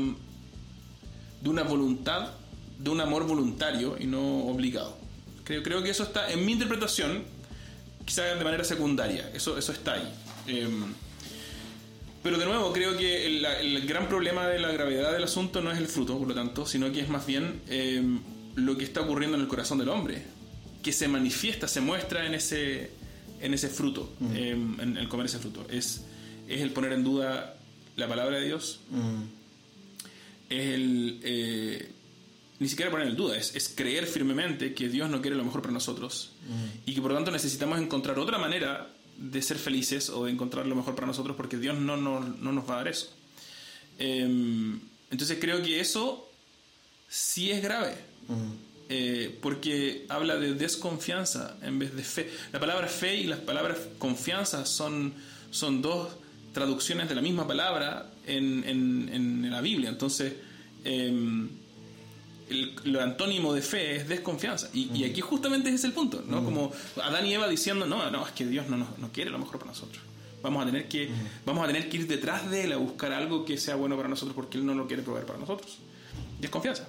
[1.40, 2.30] de una voluntad,
[2.82, 4.96] de un amor voluntario y no obligado.
[5.44, 7.24] Creo, creo que eso está, en mi interpretación,
[8.04, 10.12] quizá de manera secundaria, eso, eso está ahí.
[10.46, 10.84] Em,
[12.22, 15.70] pero de nuevo, creo que el, el gran problema de la gravedad del asunto no
[15.70, 18.20] es el fruto, por lo tanto, sino que es más bien em,
[18.54, 20.22] lo que está ocurriendo en el corazón del hombre,
[20.82, 22.90] que se manifiesta, se muestra en ese,
[23.40, 25.66] en ese fruto, em, en el comer ese fruto.
[25.70, 26.04] Es,
[26.48, 27.56] es el poner en duda
[27.96, 28.80] la palabra de Dios,
[30.48, 31.90] es el eh,
[32.60, 35.62] ni siquiera poner en duda, es, es creer firmemente que Dios no quiere lo mejor
[35.62, 36.32] para nosotros
[36.86, 40.66] y que por lo tanto necesitamos encontrar otra manera de ser felices o de encontrar
[40.66, 43.12] lo mejor para nosotros porque Dios no, no, no nos va a dar eso.
[43.98, 44.78] Em,
[45.10, 46.28] entonces creo que eso
[47.08, 47.94] sí es grave.
[48.92, 52.30] Eh, porque habla de desconfianza en vez de fe.
[52.52, 55.14] La palabra fe y las palabras confianza son,
[55.50, 56.08] son dos
[56.52, 59.88] traducciones de la misma palabra en, en- en la Biblia.
[59.90, 60.32] Entonces,
[60.84, 61.48] em,
[62.50, 64.68] el, lo antónimo de fe es desconfianza.
[64.74, 66.44] Y, y aquí justamente ese es el punto, ¿no?
[66.44, 69.38] Como Adán y Eva diciendo, no, no, es que Dios no, nos- no quiere lo
[69.38, 70.02] mejor para nosotros.
[70.42, 71.08] Vamos a, tener que,
[71.44, 74.08] vamos a tener que ir detrás de él a buscar algo que sea bueno para
[74.08, 75.78] nosotros porque él no lo quiere proveer para nosotros.
[76.40, 76.88] Desconfianza.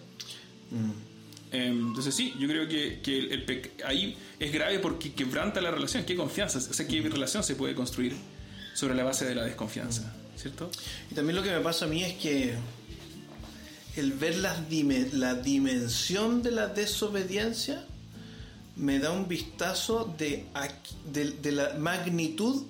[1.51, 5.69] Em, Entonces sí, yo creo que, que el pec- ahí es grave porque quebranta la
[5.71, 6.05] relación.
[6.05, 6.59] ¿Qué confianza?
[6.59, 8.15] O sea, ¿qué relación se puede construir
[8.73, 10.15] sobre la base de la desconfianza?
[10.37, 10.71] ¿Cierto?
[11.11, 12.53] Y también lo que me pasa a mí es que
[13.95, 17.85] el ver las dime- la dimensión de la desobediencia
[18.75, 20.45] me da un vistazo de,
[21.11, 22.63] de, de la magnitud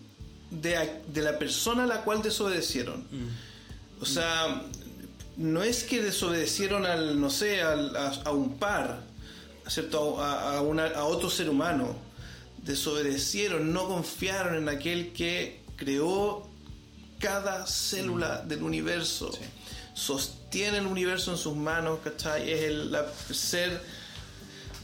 [0.49, 3.03] de, de la persona a la cual desobedecieron.
[4.01, 4.63] O sea,
[5.37, 9.01] no es que desobedecieron al, no sé, al- a, a un par,
[9.67, 10.19] ¿cierto?
[10.21, 11.95] A, a una- a otro ser humano.
[12.63, 16.47] Desobedecieron, no confiaron en aquel que creó
[17.21, 19.31] cada célula del universo.
[19.93, 22.51] Sostiene el universo en sus manos, ¿cachai?
[22.51, 23.81] Es el la- ser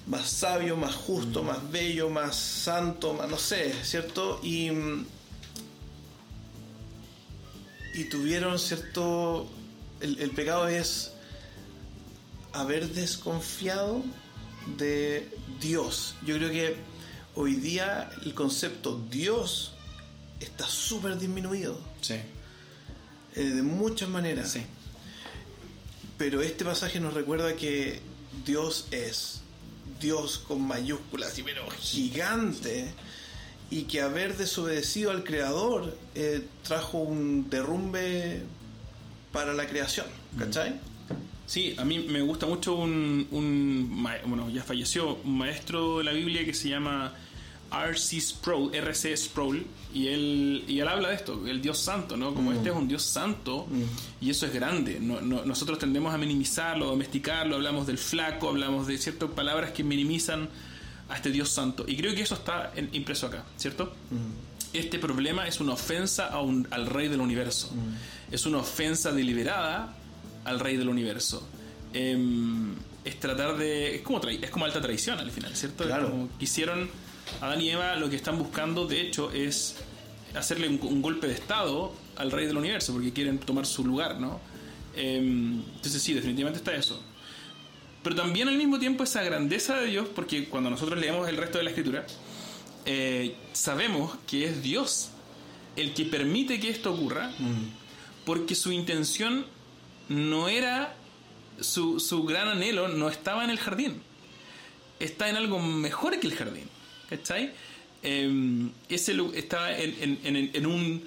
[0.05, 4.39] más sabio, más justo, más bello, más santo, más no sé, ¿cierto?
[4.43, 5.05] Y, mm,
[7.95, 9.47] y tuvieron, ¿cierto?
[9.99, 11.11] El, el pecado es
[12.53, 14.03] haber desconfiado
[14.77, 16.15] de Dios.
[16.25, 16.75] Yo creo que
[17.35, 19.71] hoy día el concepto Dios
[20.39, 22.15] está súper disminuido Sí.
[23.35, 24.51] eh, de muchas maneras.
[24.51, 24.61] Sí.
[26.17, 28.01] Pero este pasaje nos recuerda que
[28.45, 29.41] Dios es
[29.99, 32.87] Dios con mayúsculas y pero gigante
[33.69, 38.41] y que haber desobedecido al Creador eh, trajo un derrumbe
[39.31, 40.05] para la creación,
[40.37, 40.79] ¿cachai?
[41.45, 46.11] Sí, a mí me gusta mucho un, un bueno, ya falleció, un maestro de la
[46.11, 47.13] Biblia que se llama
[47.71, 48.19] R.C.
[48.21, 49.15] Sproul, R.C.
[49.17, 52.33] Sproul, y él, y él habla de esto, el Dios santo, ¿no?
[52.33, 53.67] Como este es un Dios santo,
[54.21, 54.99] y eso es grande.
[55.01, 59.71] No- no- nosotros tendemos a minimizarlo, a domesticarlo, hablamos del flaco, hablamos de ciertas palabras
[59.71, 60.47] que minimizan
[61.09, 61.85] a este Dios santo.
[61.87, 63.93] Y creo que eso está en- impreso acá, ¿cierto?
[64.73, 67.69] Este problema es una ofensa a un- al rey del universo.
[68.31, 69.95] Es una ofensa deliberada
[70.45, 71.47] al rey del universo.
[71.93, 72.75] Em,
[73.05, 73.95] es tratar de.
[73.95, 75.83] Es como, es como alta traición al final, ¿cierto?
[75.83, 76.11] Es Claro.
[76.11, 76.89] como quisieron.
[77.41, 79.75] Adán y Eva lo que están buscando, de hecho, es
[80.35, 84.19] hacerle un, un golpe de estado al rey del universo, porque quieren tomar su lugar,
[84.19, 84.39] ¿no?
[84.95, 87.01] Em, entonces, sí, definitivamente está eso.
[88.03, 91.57] pero también al mismo tiempo esa grandeza de Dios, porque cuando nosotros leemos el resto
[91.57, 92.05] de la escritura,
[92.85, 95.09] eh, sabemos que es Dios
[95.75, 97.65] el que permite que esto ocurra, Mm.
[98.25, 99.45] porque su intención
[100.07, 100.95] no era,
[101.59, 104.01] su, su gran anhelo no estaba en el jardín,
[105.01, 106.69] está en algo mejor que el jardín,
[107.09, 107.51] ¿cachai?
[108.03, 111.03] Eh, ese estaba en, en- en- un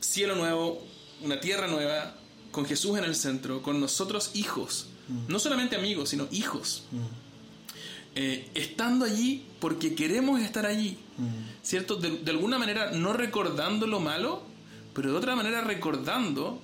[0.00, 0.86] cielo nuevo,
[1.22, 2.14] una tierra nueva,
[2.52, 4.86] con Jesús en el centro, con nosotros hijos,
[5.28, 6.84] no solamente amigos, sino hijos,
[8.18, 10.96] Eh, estando allí porque queremos estar allí,
[11.62, 11.96] ¿cierto?
[11.96, 14.42] De, de alguna manera no recordando lo malo,
[14.94, 16.62] pero de otra manera recordando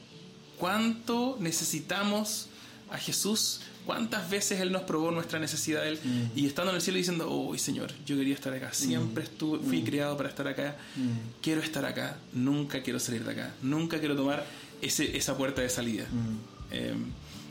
[0.59, 2.47] cuánto necesitamos
[2.91, 5.99] a Jesús, cuántas veces Él nos probó nuestra necesidad de Él,
[6.37, 9.83] y estando en el cielo diciendo, oh Señor, yo quería estar acá, siempre estuve, fui
[9.83, 10.77] creado para estar acá,
[11.41, 14.45] quiero estar acá, nunca quiero salir de acá, nunca quiero tomar
[14.81, 16.07] ese, esa puerta de salida.
[16.71, 16.95] Eh,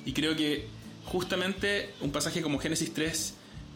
[0.05, 0.67] y creo que
[1.05, 3.33] justamente un pasaje como Génesis 3,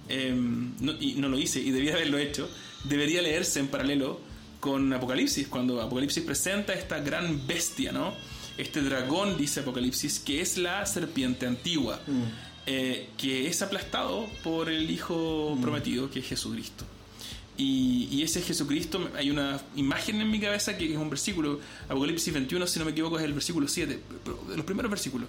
[0.07, 0.33] eh,
[0.79, 2.49] no, y no lo hice y debía haberlo hecho,
[2.83, 4.19] debería leerse en paralelo
[4.59, 8.13] con Apocalipsis, cuando Apocalipsis presenta esta gran bestia, ¿no?
[8.57, 11.99] Este dragón, dice Apocalipsis, que es la serpiente antigua,
[12.65, 16.85] eh, que es aplastado por el Hijo prometido, que es Jesucristo.
[17.57, 22.33] Y, y ese Jesucristo, hay una imagen en mi cabeza que es un versículo, Apocalipsis
[22.33, 25.27] 21, si no me equivoco, es el versículo 7, pero de los primeros versículos.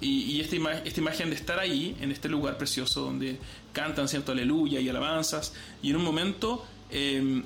[0.00, 3.38] Y, y esta, ima- esta imagen de estar ahí, en este lugar precioso donde
[3.72, 4.30] cantan, ¿cierto?
[4.32, 7.42] Aleluya y alabanzas, y en un momento eh,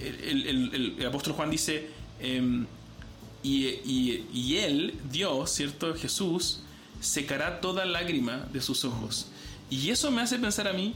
[0.00, 1.88] el, el- el- el apóstol Juan dice,
[2.20, 2.64] eh,
[3.42, 5.94] y, y- y él, Dios, ¿cierto?
[5.94, 6.60] Jesús,
[7.00, 9.26] secará toda lágrima de sus ojos.
[9.70, 10.94] Y eso me hace pensar a mí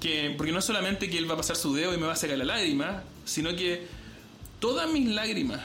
[0.00, 2.12] que, porque no es solamente que él va a pasar su dedo y me va
[2.12, 3.86] a secar la lágrima, sino que
[4.60, 5.60] todas mis lágrimas,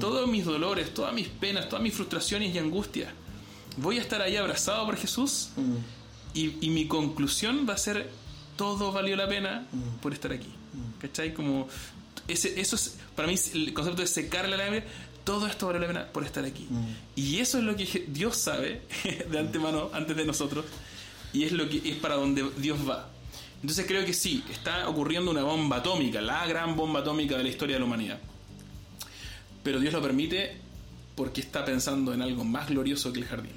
[0.00, 3.12] todos mis dolores, todas mis penas, todas mis frustraciones y angustias,
[3.76, 5.50] voy a estar ahí abrazado por Jesús
[6.34, 8.10] y, y mi conclusión va a ser
[8.56, 9.66] todo valió la pena
[10.02, 10.48] por estar aquí.
[11.00, 11.32] ¿Cachai?
[11.34, 11.66] Como
[12.28, 14.84] ese, eso es, para mí el concepto de secar la lágrima,
[15.24, 16.68] todo esto valió la pena por estar aquí.
[17.16, 18.82] Y eso es lo que Dios sabe
[19.30, 20.64] de antemano, antes de nosotros,
[21.32, 23.08] y es lo que es para donde Dios va.
[23.62, 27.48] Entonces creo que sí, está ocurriendo una bomba atómica, la gran bomba atómica de la
[27.50, 28.18] historia de la humanidad.
[29.62, 30.56] Pero Dios lo permite
[31.14, 33.52] porque está pensando en algo más glorioso que el jardín.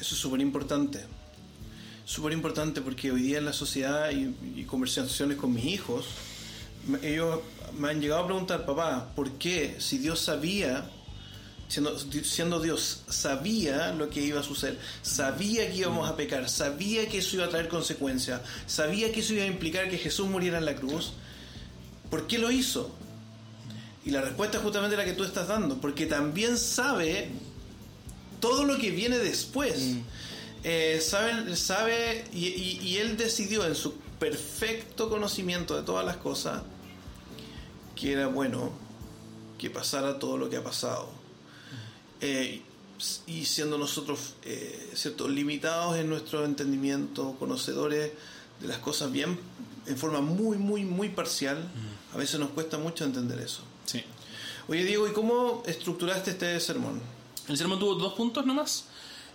[0.00, 1.04] Eso es súper importante.
[2.04, 6.06] Súper importante porque hoy día en la sociedad y, y conversaciones con mis hijos,
[7.02, 7.40] ellos
[7.78, 10.90] me han llegado a preguntar, papá, ¿por qué si Dios sabía,
[11.68, 17.08] siendo, siendo Dios, sabía lo que iba a suceder, sabía que íbamos a pecar, sabía
[17.08, 20.58] que eso iba a traer consecuencias, sabía que eso iba a implicar que Jesús muriera
[20.58, 21.12] en la cruz,
[22.10, 22.90] ¿por qué lo hizo?
[24.04, 27.28] Y la respuesta es justamente la que tú estás dando, porque también sabe
[28.40, 29.96] todo lo que viene después.
[30.62, 36.16] Eh, sabe, sabe y, y- y él decidió en su perfecto conocimiento de todas las
[36.16, 36.62] cosas
[37.94, 38.72] que era bueno
[39.58, 41.08] que pasara todo lo que ha pasado.
[42.20, 42.62] Eh,
[43.26, 45.28] y siendo nosotros eh, ¿cierto?
[45.28, 48.12] limitados en nuestro entendimiento, conocedores
[48.60, 49.38] de las cosas bien,
[49.86, 51.68] en forma muy, muy, muy parcial,
[52.14, 53.60] a veces nos cuesta mucho entender eso.
[53.84, 54.02] Sí.
[54.68, 57.00] Oye Diego, ¿y cómo estructuraste este sermón?
[57.48, 58.86] El sermón tuvo dos puntos nomás.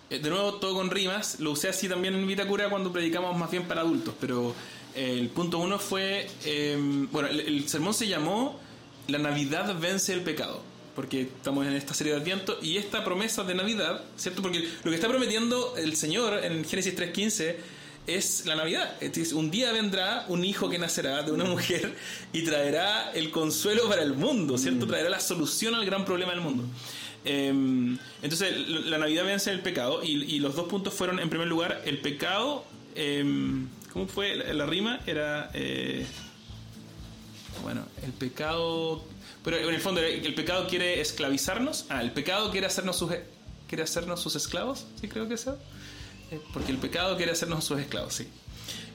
[0.09, 1.39] Eh, De nuevo, todo con rimas.
[1.39, 4.13] Lo usé así también en Vitacura cuando predicamos más bien para adultos.
[4.19, 4.53] Pero
[4.95, 6.29] eh, el punto uno fue.
[6.43, 6.77] eh,
[7.11, 8.59] bueno, el, el sermón se llamó
[9.07, 10.61] La Navidad vence el pecado.
[10.95, 12.57] Porque estamos en esta serie de Adviento.
[12.61, 14.41] Y esta promesa de Navidad, ¿cierto?
[14.41, 17.55] Porque lo que está prometiendo el Señor en Génesis 3.15
[18.07, 18.95] es la Navidad.
[19.33, 21.95] Un día vendrá un hijo que nacerá de una mujer
[22.33, 24.87] y traerá el consuelo para el mundo, ¿cierto?
[24.87, 26.63] Traerá la solución al gran problema del mundo.
[27.23, 27.49] Eh,
[28.21, 31.99] entonces, la Navidad vence el pecado y, los dos puntos fueron, en primer lugar, el
[31.99, 32.65] pecado.
[32.95, 33.23] eh,
[33.93, 34.99] ¿Cómo fue la, la rima?
[35.05, 35.51] Era.
[35.53, 36.05] eh,
[37.61, 39.03] bueno, el pecado.
[39.43, 41.85] Pero en el fondo, el pecado quiere esclavizarnos.
[41.89, 43.11] Ah, el pecado quiere hacernos sus,
[43.67, 44.85] quiere hacernos sus esclavos.
[44.99, 45.57] Sí, creo que eso.
[46.29, 48.27] Eh, Porque el pecado quiere hacernos sus esclavos, sí.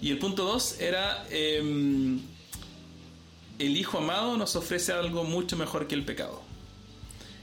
[0.00, 1.26] Y el punto dos era.
[1.30, 2.18] eh,
[3.58, 6.42] el Hijo amado nos ofrece algo mucho mejor que el pecado.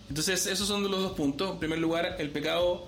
[0.09, 1.51] Entonces, esos son los dos puntos.
[1.51, 2.85] En primer lugar, el pecado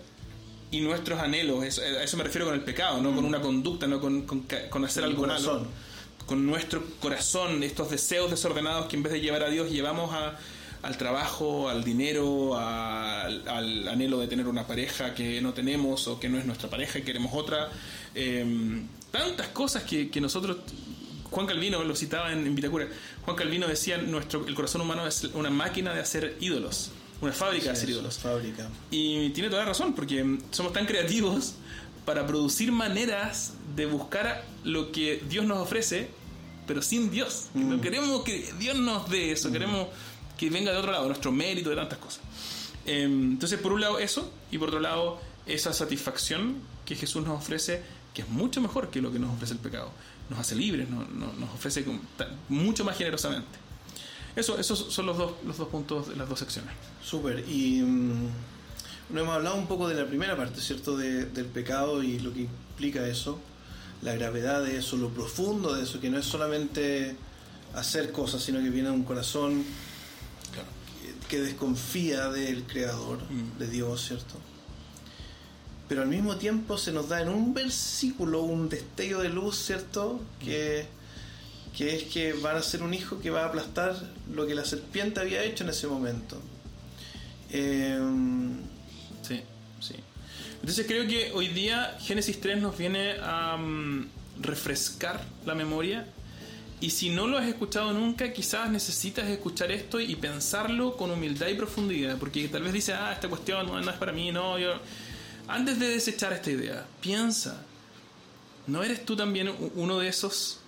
[0.72, 1.64] y nuestros anhelos.
[1.64, 4.86] Eso- a eso me refiero con el pecado, no con una conducta, no con, con
[4.86, 5.68] hacer algo malo.
[6.26, 10.38] Con nuestro corazón, estos deseos desordenados que en vez de llevar a Dios, llevamos a-
[10.82, 16.20] al trabajo, al dinero, al, al anhelo de tener una pareja que no tenemos o
[16.20, 17.70] que no es nuestra pareja y queremos otra.
[18.14, 20.58] Eh, tantas cosas que, que nosotros
[21.32, 22.88] Juan Calvino lo citaba en, en Vitacura.
[23.24, 27.66] Juan Calvino decía, nuestro, el corazón humano es una máquina de hacer ídolos, una fábrica
[27.66, 28.20] de hacer ídolos.
[28.20, 28.70] Fábrica.
[28.92, 31.56] Y tiene toda la razón, porque somos tan creativos
[32.06, 36.10] para producir maneras de buscar lo que Dios nos ofrece,
[36.68, 37.48] pero sin Dios.
[37.54, 37.82] No Mm.
[37.82, 39.88] queremos que Dios nos dé eso, queremos
[40.38, 42.22] que venga de otro lado, nuestro mérito, de tantas cosas.
[42.86, 47.38] Eh, entonces, por un lado eso, y por otro lado esa satisfacción que Jesús nos
[47.40, 47.82] ofrece,
[48.14, 49.92] que es mucho mejor que lo que nos ofrece el pecado.
[50.30, 51.86] Nos hace libres, no- no- nos ofrece
[52.50, 53.48] mucho más generosamente.
[54.36, 56.72] Eso, esos son los dos, los dos puntos de las dos secciones.
[57.04, 57.46] Súper.
[57.48, 58.28] Y mm,
[59.10, 60.98] no hemos hablado un poco de la primera parte, ¿cierto?
[60.98, 63.40] De- del pecado y lo que implica eso,
[64.02, 67.16] la gravedad de eso, lo profundo de eso, que no es solamente
[67.74, 69.64] hacer cosas, sino que viene de un corazón
[71.02, 73.58] que, que desconfía del Creador, Mm.
[73.60, 74.36] de Dios, ¿cierto?
[75.88, 80.20] Pero al mismo tiempo se nos da en un versículo un destello de luz, ¿cierto?
[80.40, 80.88] Que,
[81.78, 83.96] que es que van a ser un hijo que va a aplastar
[84.34, 86.38] lo que la serpiente había hecho en ese momento.
[87.52, 87.58] Sí.
[90.66, 94.08] Entonces creo que hoy día Génesis 3 nos viene a mm,
[94.42, 96.08] refrescar la memoria.
[96.82, 101.50] Y si no lo has escuchado nunca, quizás necesitas escuchar esto y pensarlo con humildad
[101.50, 102.18] y profundidad.
[102.18, 104.74] Porque tal vez dice, ah, esta cuestión no, es para mí, no, yo...
[105.48, 107.64] Antes de desechar esta idea, piensa,
[108.66, 110.62] ¿no eres tú también uno de esos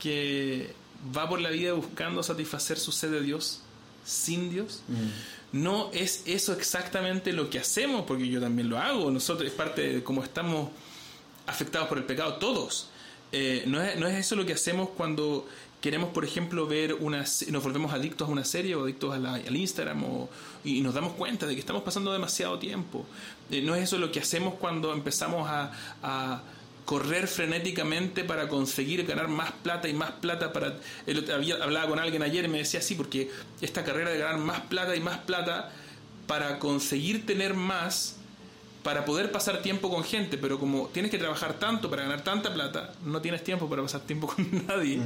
[0.00, 0.74] que
[1.16, 3.60] va por la vida buscando satisfacer su sed de Dios
[4.04, 4.82] sin Dios?
[5.52, 9.94] no es eso exactamente lo que hacemos, porque yo también lo hago, nosotros es parte
[9.94, 10.70] de cómo estamos
[11.46, 12.88] afectados por el pecado, todos.
[13.32, 15.46] Eh, no, es, no es eso lo que hacemos cuando
[15.80, 19.34] queremos, por ejemplo, ver una, nos volvemos adictos a una serie o adictos a la-
[19.34, 20.28] al Instagram o-
[20.64, 23.04] y nos damos cuenta de que estamos pasando demasiado tiempo.
[23.50, 26.42] Eh, no es eso lo que hacemos cuando empezamos a, a
[26.84, 30.74] correr frenéticamente para conseguir ganar más plata y más plata para
[31.06, 34.18] el otro- había, hablaba con alguien ayer y me decía así porque esta carrera de
[34.18, 35.72] ganar más plata y más plata
[36.26, 38.16] para conseguir tener más
[38.82, 42.52] para poder pasar tiempo con gente, pero como tienes que trabajar tanto para ganar tanta
[42.52, 45.00] plata, no tienes tiempo para pasar tiempo con nadie.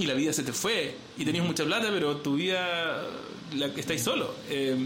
[0.00, 0.96] Y la vida se te fue.
[1.16, 3.02] Y tenías mucha plata, pero tu vida
[3.56, 4.34] la, estáis solo.
[4.48, 4.76] Eh,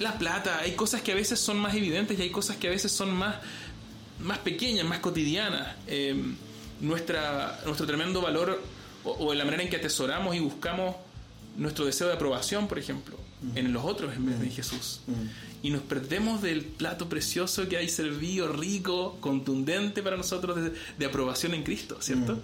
[0.00, 2.70] la plata, hay cosas que a veces son más evidentes y hay cosas que a
[2.70, 3.36] veces son más,
[4.22, 5.76] más pequeñas, más cotidianas.
[5.86, 6.14] Eh,
[6.80, 8.60] nuestra, nuestro tremendo valor
[9.04, 10.96] o, o en la manera en que atesoramos y buscamos
[11.56, 13.16] nuestro deseo de aprobación, por ejemplo,
[13.54, 15.00] en los otros en vez de en Jesús.
[15.62, 21.06] Y nos perdemos del plato precioso que hay servido, rico, contundente para nosotros de, de
[21.06, 22.40] aprobación en Cristo, ¿cierto?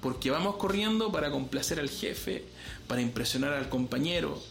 [0.00, 2.44] Porque vamos corriendo para complacer al jefe,
[2.88, 4.42] para impresionar al compañero,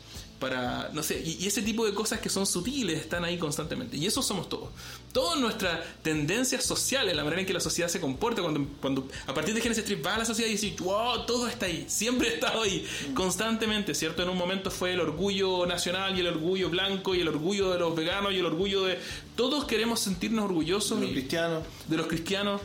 [0.42, 3.96] para, no sé, y, y ese tipo de cosas que son sutiles están ahí constantemente.
[3.96, 4.70] Y eso somos todos.
[5.14, 9.34] Todas nuestras tendencias sociales, la manera en que la sociedad se comporta, cuando, cuando a
[9.34, 12.30] partir de Genesis 3 va a la sociedad y dice, wow, todo está ahí, siempre
[12.32, 14.24] ha estado ahí, constantemente, ¿cierto?
[14.24, 17.80] En un momento fue el orgullo nacional y el orgullo blanco y el orgullo de
[17.80, 18.98] los veganos y el orgullo de...
[19.36, 21.64] Todos queremos sentirnos orgullosos los y- cristianos.
[21.88, 22.62] de los cristianos.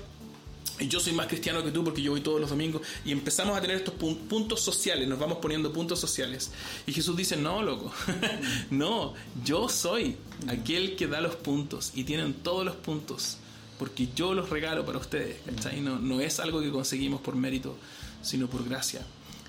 [0.80, 2.82] Yo soy más cristiano que tú porque yo voy todos los domingos.
[3.04, 6.50] Y empezamos a tener estos pun- puntos sociales, nos vamos poniendo puntos sociales.
[6.86, 7.92] Y Jesús dice, no, loco,
[8.70, 10.16] no, yo soy
[10.48, 13.38] aquel que da los puntos y tienen todos los puntos.
[13.78, 15.36] Porque yo los regalo para ustedes.
[15.44, 15.80] ¿cachai?
[15.80, 17.76] No, no es algo que conseguimos por mérito,
[18.22, 19.02] sino por gracia.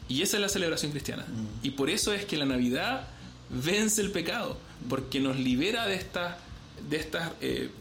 [0.10, 1.26] Y esa es la celebración cristiana.
[1.64, 3.08] Y por eso es que la Navidad
[3.50, 4.58] vence el pecado.
[4.90, 6.36] Porque nos libera de estas...
[6.90, 7.72] De estas eh,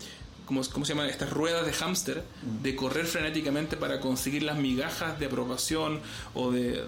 [0.47, 1.11] ¿cómo, cómo se llaman?
[1.11, 2.25] Estas ruedas de hámster,
[2.63, 6.01] de correr frenéticamente para conseguir las migajas de aprobación
[6.35, 6.83] o de,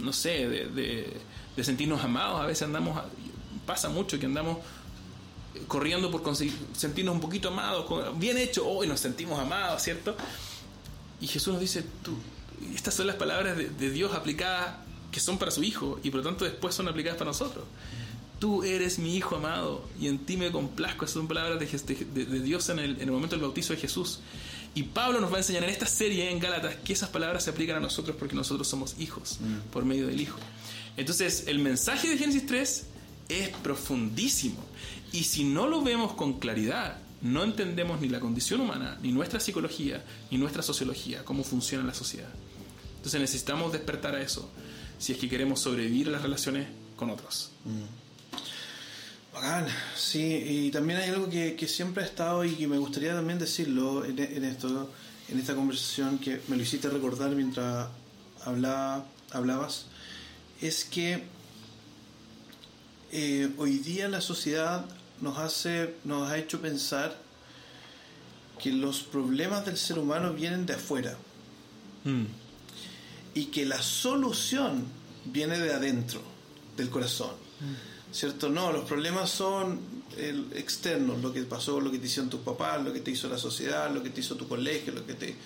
[0.00, 1.16] no sé, de, de-
[1.56, 2.40] de sentirnos amados.
[2.40, 3.00] A veces andamos,
[3.64, 4.58] pasa mucho que andamos
[5.68, 7.86] corriendo por conseguir, sentirnos un poquito amados,
[8.18, 10.16] bien hecho, hoy nos sentimos amados, ¿cierto?
[11.20, 12.16] Y Jesús nos dice, tú,
[12.74, 14.74] estas son las palabras de, de Dios aplicadas
[15.12, 17.64] que son para su Hijo y por lo tanto después son aplicadas para nosotros.
[18.44, 21.06] Tú eres mi Hijo amado y en ti me complazco.
[21.06, 21.66] Esas son palabras de,
[22.14, 24.20] de- de Dios en el, en el momento del bautizo de Jesús.
[24.74, 27.48] Y Pablo nos va a enseñar en esta serie en Gálatas que esas palabras se
[27.50, 29.38] aplican a nosotros porque nosotros somos hijos
[29.72, 30.38] por medio del Hijo.
[30.98, 32.86] Entonces el mensaje de Génesis 3
[33.30, 34.62] es profundísimo.
[35.12, 39.40] Y si no lo vemos con claridad, no entendemos ni la condición humana, ni nuestra
[39.40, 42.28] psicología, ni nuestra sociología, cómo funciona la sociedad.
[42.96, 44.50] Entonces necesitamos despertar a eso
[44.98, 46.66] si es que queremos sobrevivir a las relaciones
[46.96, 47.50] con otros.
[49.44, 53.12] Bacán, sí, y también hay algo que, que siempre ha estado y que me gustaría
[53.12, 54.90] también decirlo en, en esto,
[55.28, 57.88] en esta conversación que me lo hiciste recordar mientras
[58.46, 59.84] hablaba, hablabas,
[60.62, 61.24] es que
[63.12, 64.86] eh, hoy día la sociedad
[65.20, 67.14] nos hace, nos ha hecho pensar
[68.62, 71.18] que los problemas del ser humano vienen de afuera
[72.04, 72.24] Mm.
[73.34, 74.84] y que la solución
[75.24, 76.20] viene de adentro,
[76.76, 77.30] del corazón.
[78.14, 78.48] ¿Cierto?
[78.48, 79.80] No, los problemas son
[80.16, 83.28] el, externos, lo que pasó, lo que te hicieron tus papás, lo que te hizo
[83.28, 85.36] la sociedad, lo que te hizo tu colegio, lo que te...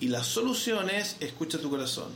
[0.00, 2.08] Y la solución es, escucha tu corazón.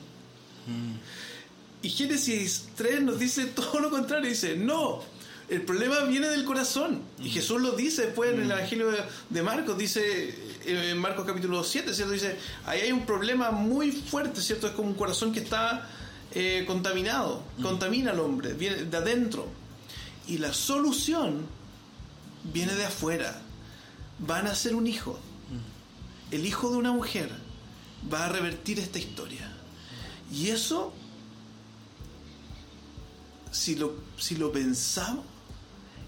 [1.83, 5.03] Y Génesis 3 nos dice todo lo contrario, dice, no,
[5.49, 7.03] el problema viene del corazón.
[7.23, 10.29] Y Jesús lo dice después en el Evangelio de- de Marcos, dice
[10.65, 12.13] eh, en Marcos capítulo 7, ¿cierto?
[12.13, 12.37] Dice,
[12.67, 14.67] ahí hay un problema muy fuerte, ¿cierto?
[14.67, 15.89] Es como un corazón que está
[16.35, 19.47] eh, contaminado, contamina al hombre, viene de adentro.
[20.27, 21.47] Y la solución
[22.53, 23.41] viene de afuera.
[24.19, 25.19] Van a ser un hijo.
[26.31, 27.31] El hijo de una mujer
[28.13, 29.51] va a revertir esta historia.
[30.33, 30.93] Y eso,
[33.51, 35.25] si lo, si lo pensamos,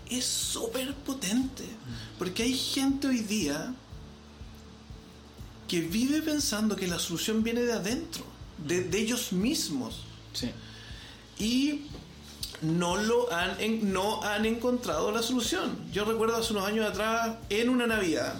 [0.08, 1.64] es súper potente.
[2.18, 3.74] Porque hay gente hoy día
[5.68, 8.24] que vive pensando que la solución viene de adentro,
[8.66, 10.00] de, de ellos mismos.
[10.32, 10.50] Sí.
[11.38, 11.82] Y
[12.66, 15.78] no lo han, en- no han encontrado la solución.
[15.92, 18.34] Yo recuerdo hace unos años atrás, en una Navidad,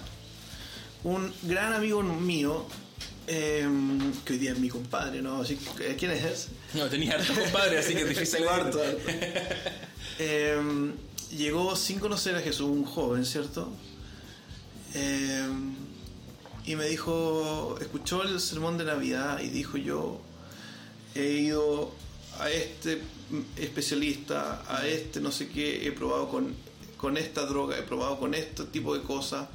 [1.03, 2.65] un gran amigo mío,
[3.27, 3.67] eh,
[4.25, 5.41] que hoy día es mi compadre, ¿no?
[5.41, 6.47] Así que, ¿Quién es?
[6.73, 8.47] No, tenía harto compadre, así que difícil.
[8.47, 8.99] Harto, harto.
[10.19, 10.91] Eh,
[11.37, 13.69] llegó sin conocer a Jesús, un joven, ¿cierto?
[14.93, 15.47] Eh,
[16.65, 20.19] y me dijo, escuchó el sermón de Navidad y dijo yo,
[21.15, 21.93] he ido
[22.39, 23.01] a este
[23.57, 26.53] especialista, a este no sé qué, he probado con,
[26.97, 29.47] con esta droga, he probado con este tipo de cosas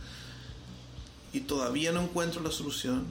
[1.33, 3.07] y todavía no encuentro la solución.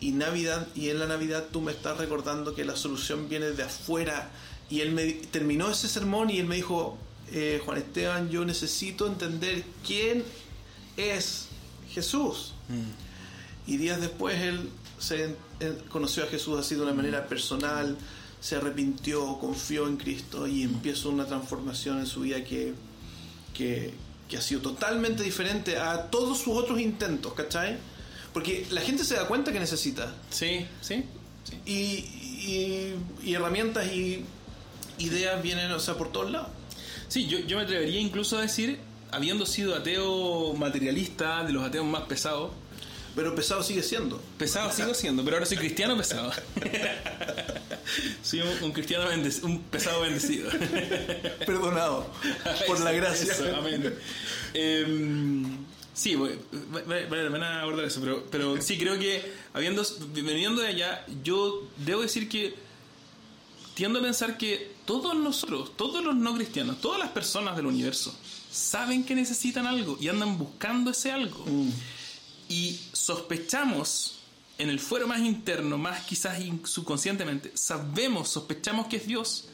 [0.00, 3.62] Y Navidad, y en la Navidad tú me estás recordando que la solución viene de
[3.64, 4.30] afuera.
[4.70, 6.96] Y él me terminó ese sermón y él me dijo,
[7.32, 10.24] eh, Juan Esteban, yo necesito entender quién
[10.96, 11.48] es
[11.90, 12.52] Jesús.
[13.66, 17.96] Y días después él se él conoció a Jesús así de una manera personal,
[18.40, 22.74] se arrepintió, confió en Cristo y empieza una transformación en su vida que,
[23.54, 23.92] que,
[24.28, 27.76] que ha sido totalmente diferente a todos sus otros intentos, ¿cachai?
[28.32, 31.04] Porque la gente se da cuenta que necesita Sí, sí.
[31.44, 31.54] sí.
[31.66, 34.24] y, y- y herramientas y
[34.98, 36.48] ideas vienen, o sea, por todos lados.
[37.08, 38.78] Sí, yo, yo me atrevería incluso a decir,
[39.10, 42.52] habiendo sido ateo materialista, de los ateos más pesados,
[43.18, 44.20] Pero pesado sigue siendo.
[44.38, 46.30] pesado sigo siendo, pero ahora soy cristiano pesado.
[48.22, 50.48] soy un, un cristiano bendecido, un pesado bendecido.
[51.46, 52.06] Perdonado
[52.68, 53.32] por la gracia.
[53.32, 53.92] Eso, amén.
[54.54, 55.44] Em,
[55.94, 56.38] sí, voy-
[56.72, 60.68] va- va- vale la pena abordar eso, pero, pero sí, creo que habiendo, veniendo de
[60.68, 62.54] allá, yo debo decir que
[63.74, 68.14] tiendo a pensar que todos nosotros, todos los no cristianos, todas las personas del universo,
[68.48, 71.44] saben que necesitan algo y andan buscando ese algo.
[71.46, 71.70] Mm.
[72.48, 74.18] Y sospechamos
[74.58, 79.48] en el fuero más interno, más quizás subconscientemente, sabemos, sospechamos que es Dios,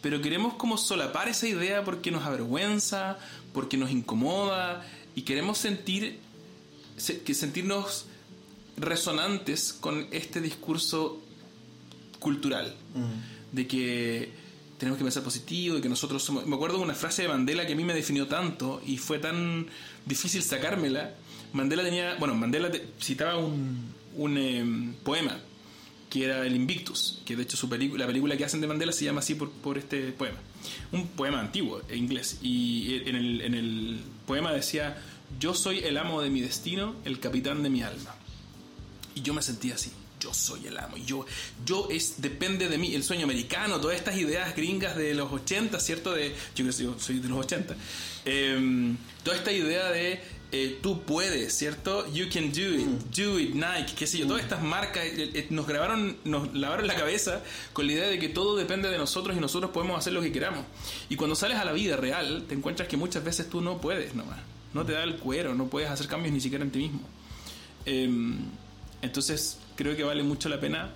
[0.00, 3.18] pero queremos como solapar esa idea porque nos avergüenza,
[3.52, 6.18] porque nos incomoda y queremos sentir
[6.96, 8.06] se- que sentirnos
[8.76, 11.20] resonantes con este discurso
[12.18, 12.74] cultural
[13.52, 14.32] de que
[14.78, 16.46] tenemos que pensar positivo, de que nosotros somos...
[16.46, 19.18] Me acuerdo de una frase de Mandela que a mí me definió tanto y fue
[19.20, 19.68] tan
[20.06, 21.14] difícil sacármela.
[21.52, 22.14] Mandela tenía...
[22.16, 25.38] Bueno, Mandela citaba un, un em, poema
[26.12, 29.06] que era el Invictus, que de hecho su la película que hacen de Mandela se
[29.06, 30.36] llama así por, por este poema.
[30.92, 32.38] Un poema antiguo, en inglés.
[32.42, 35.02] Y en el, en el poema decía,
[35.40, 38.14] yo soy el amo de mi destino, el capitán de mi alma.
[39.14, 39.90] Y yo me sentía así.
[40.20, 40.98] Yo soy el amo.
[40.98, 41.24] Yo,
[41.64, 42.94] yo es, depende de mí.
[42.94, 46.12] El sueño americano, todas estas ideas gringas de los 80, ¿cierto?
[46.12, 47.74] De, yo creo que soy de los 80.
[48.26, 50.20] Em, toda esta idea de
[50.54, 52.06] eh, tú puedes, ¿cierto?
[52.12, 52.86] You can do it.
[53.16, 54.26] Do it, Nike, qué sé yo.
[54.26, 57.42] Todas estas marcas eh, eh, nos grabaron, nos lavaron la cabeza
[57.72, 60.30] con la idea de que todo depende de nosotros y nosotros podemos hacer lo que
[60.30, 60.66] queramos.
[61.08, 64.14] Y cuando sales a la vida real, te encuentras que muchas veces tú no puedes
[64.14, 64.40] nomás.
[64.74, 67.00] No te da el cuero, no puedes hacer cambios ni siquiera en ti mismo.
[67.86, 68.38] Em,
[69.00, 70.90] entonces creo que vale mucho la pena,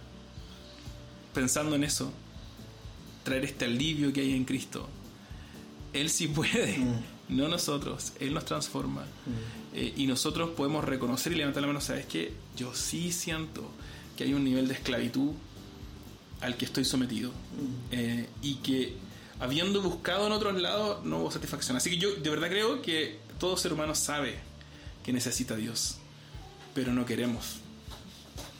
[1.32, 2.12] pensando en eso,
[3.24, 4.86] traer este alivio que hay en Cristo.
[5.94, 6.78] Él sí puede,
[7.28, 8.12] no nosotros.
[8.20, 9.04] Él nos transforma.
[9.74, 12.32] Eh, y nosotros podemos reconocer y levantar la mano, ¿sabes qué?
[12.56, 13.70] Yo sí siento
[14.16, 15.32] que hay un nivel de esclavitud
[16.40, 17.32] al que estoy sometido.
[17.90, 18.96] Eh, y que
[19.40, 21.76] habiendo buscado en otros lados no hubo satisfacción.
[21.76, 24.36] Así que yo de verdad creo que todo ser humano sabe
[25.04, 25.98] que necesita a Dios,
[26.74, 27.56] pero no queremos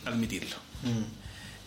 [0.05, 0.57] admitirlo.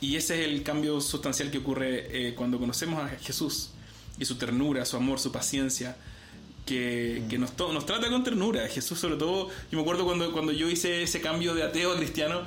[0.02, 3.72] Y ese es el cambio sustancial que ocurre eh, cuando conocemos a Jesús
[4.18, 5.98] y su ternura, su amor, su paciencia,
[6.70, 8.68] que, que nos, nos trata con ternura.
[8.68, 11.98] Jesús sobre todo, yo me acuerdo cuando, cuando yo hice ese cambio de ateo a
[11.98, 12.42] cristiano,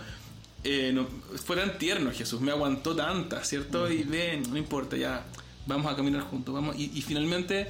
[0.64, 1.06] eh, no-
[1.44, 3.90] fue tan tierno Jesús, me aguantó tanta, ¿cierto?
[3.90, 5.24] Y ven, no importa, ya,
[5.66, 7.68] vamos a caminar juntos, vamos y, y finalmente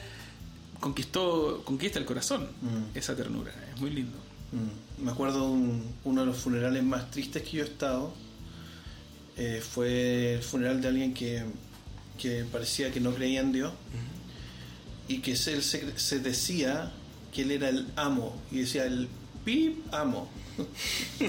[0.80, 2.96] conquistó conquista el corazón Mm.
[2.96, 4.18] esa ternura, es muy lindo.
[4.52, 8.12] Mm, Me acuerdo un- uno de los funerales más tristes que yo he estado.
[9.38, 11.42] eh, fue el funeral de alguien que,
[12.18, 13.72] que parecía que no creía en Dios
[15.08, 16.92] y que él se, se decía
[17.34, 19.08] que él era el amo y decía el
[19.44, 20.28] pi amo.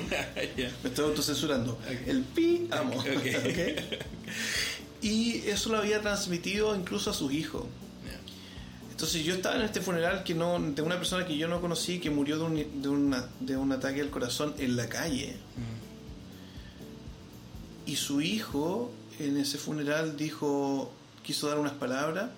[0.84, 1.80] Me estoy autocensurando.
[2.06, 3.04] El pi amo.
[5.02, 7.66] Y eso lo había transmitido incluso a sus hijos.
[8.90, 12.00] Entonces yo estaba en este funeral que no, de una persona que yo no conocí
[12.00, 15.36] que murió de un, de una- de un ataque al corazón en la calle.
[17.86, 20.90] Y su hijo en ese funeral dijo,
[21.22, 22.30] quiso dar unas palabras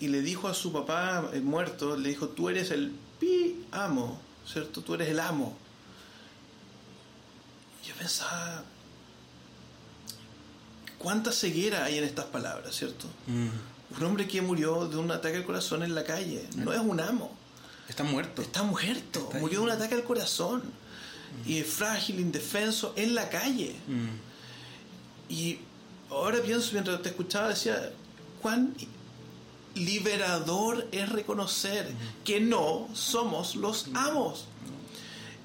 [0.00, 4.20] y le dijo a su papá eh, muerto, le dijo, tú eres el pi amo,
[4.46, 4.82] ¿cierto?
[4.82, 5.56] Tú eres el amo.
[7.84, 8.64] Yo pensaba,
[10.98, 13.06] ¿cuánta ceguera hay en estas palabras, ¿cierto?
[13.26, 13.48] Mm.
[13.96, 17.00] Un hombre que murió de un ataque al corazón en la calle, no es un
[17.00, 17.34] amo.
[17.88, 18.42] Está muerto.
[18.42, 20.62] Está muerto, Está murió de un ataque al corazón.
[21.46, 23.74] Y es frágil, indefenso, en la calle.
[23.86, 25.32] Mm.
[25.32, 25.58] Y
[26.10, 27.92] ahora pienso, mientras te escuchaba, decía,
[28.40, 28.74] cuán
[29.78, 31.90] liberador es reconocer
[32.24, 34.46] que no somos los amos.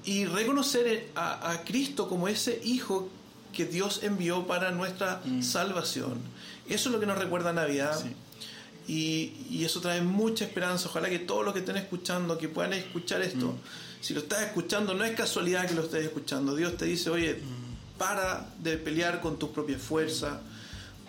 [0.04, 3.08] Y reconocer a, a Cristo como ese Hijo
[3.54, 6.18] que Dios envió para nuestra salvación.
[6.68, 7.98] Eso es lo que nos recuerda Navidad.
[7.98, 8.12] Sí.
[8.86, 10.88] Y, y eso trae mucha esperanza.
[10.88, 13.54] Ojalá que todos los que estén escuchando, que puedan escuchar esto,
[14.00, 16.54] si lo estás escuchando, no es casualidad que lo estés escuchando.
[16.54, 17.40] Dios te dice, oye,
[17.96, 20.40] para de pelear con tus propias fuerzas,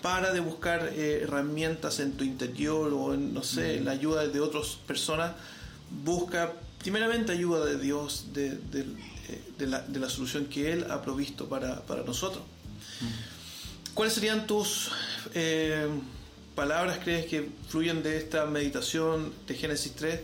[0.05, 4.39] para de buscar eh, herramientas en tu interior o en, no sé, la ayuda de
[4.39, 5.31] otras personas.
[6.03, 8.81] Busca primeramente ayuda de Dios, de, de-
[9.29, 12.43] eh, de la, de la solución que Él ha provisto para, para nosotros.
[13.95, 14.91] ¿Cuáles serían tus
[15.33, 15.87] eh,
[16.53, 20.19] palabras, crees, que fluyen de esta meditación de Génesis 3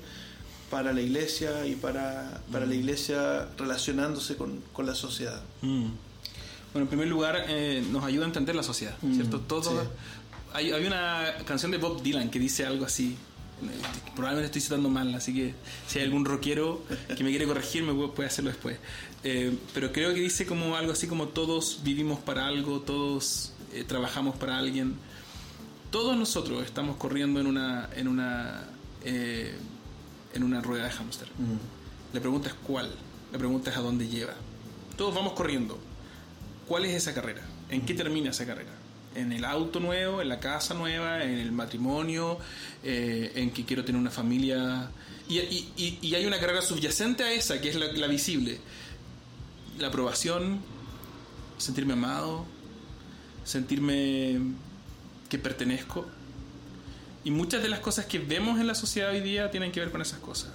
[0.70, 5.42] para la iglesia y para, para la iglesia relacionándose con, con la sociedad?
[6.72, 6.74] Mm.
[6.74, 9.40] Bueno, en primer lugar, eh, nos ayuda a entender la sociedad, Mm, ¿cierto?
[9.42, 9.82] Todo.
[9.82, 9.88] sí.
[10.54, 13.16] Hay, hay una canción de Bob Dylan que dice algo así.
[13.64, 13.68] eh,
[14.16, 15.54] Probablemente estoy citando mal, así que
[15.88, 16.82] si hay algún rockero
[17.16, 18.78] que me quiere corregir, me puede hacerlo después.
[19.24, 23.84] Eh, pero creo que dice como algo así como todos vivimos para algo, todos eh,
[23.86, 24.96] trabajamos para alguien.
[25.92, 28.64] Todos nosotros estamos corriendo en una en una
[29.06, 29.54] eh,
[30.34, 31.28] en una rueda de hámster.
[32.14, 32.90] La pregunta es cuál.
[33.32, 34.34] La pregunta es a dónde lleva.
[34.98, 35.78] Todos vamos corriendo.
[36.72, 37.42] ¿Cuál es esa carrera?
[37.70, 38.72] ¿En qué termina esa carrera?
[39.14, 40.22] ¿En el auto nuevo?
[40.22, 41.22] ¿En la casa nueva?
[41.22, 42.38] ¿En el matrimonio?
[42.82, 44.90] eh, ¿En que quiero tener una familia?
[45.28, 48.58] Y, y- y- hay una carrera subyacente a esa, que es la, la visible.
[49.80, 50.62] La aprobación,
[51.58, 52.46] sentirme amado,
[53.44, 54.40] sentirme
[55.28, 56.08] que pertenezco.
[57.26, 59.92] Y muchas de las cosas que vemos en la sociedad hoy día tienen que ver
[59.92, 60.52] con esas cosas.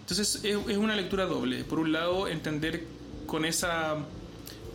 [0.00, 1.62] Entonces es, es una lectura doble.
[1.62, 2.84] Por un lado, entender
[3.26, 3.98] con esa,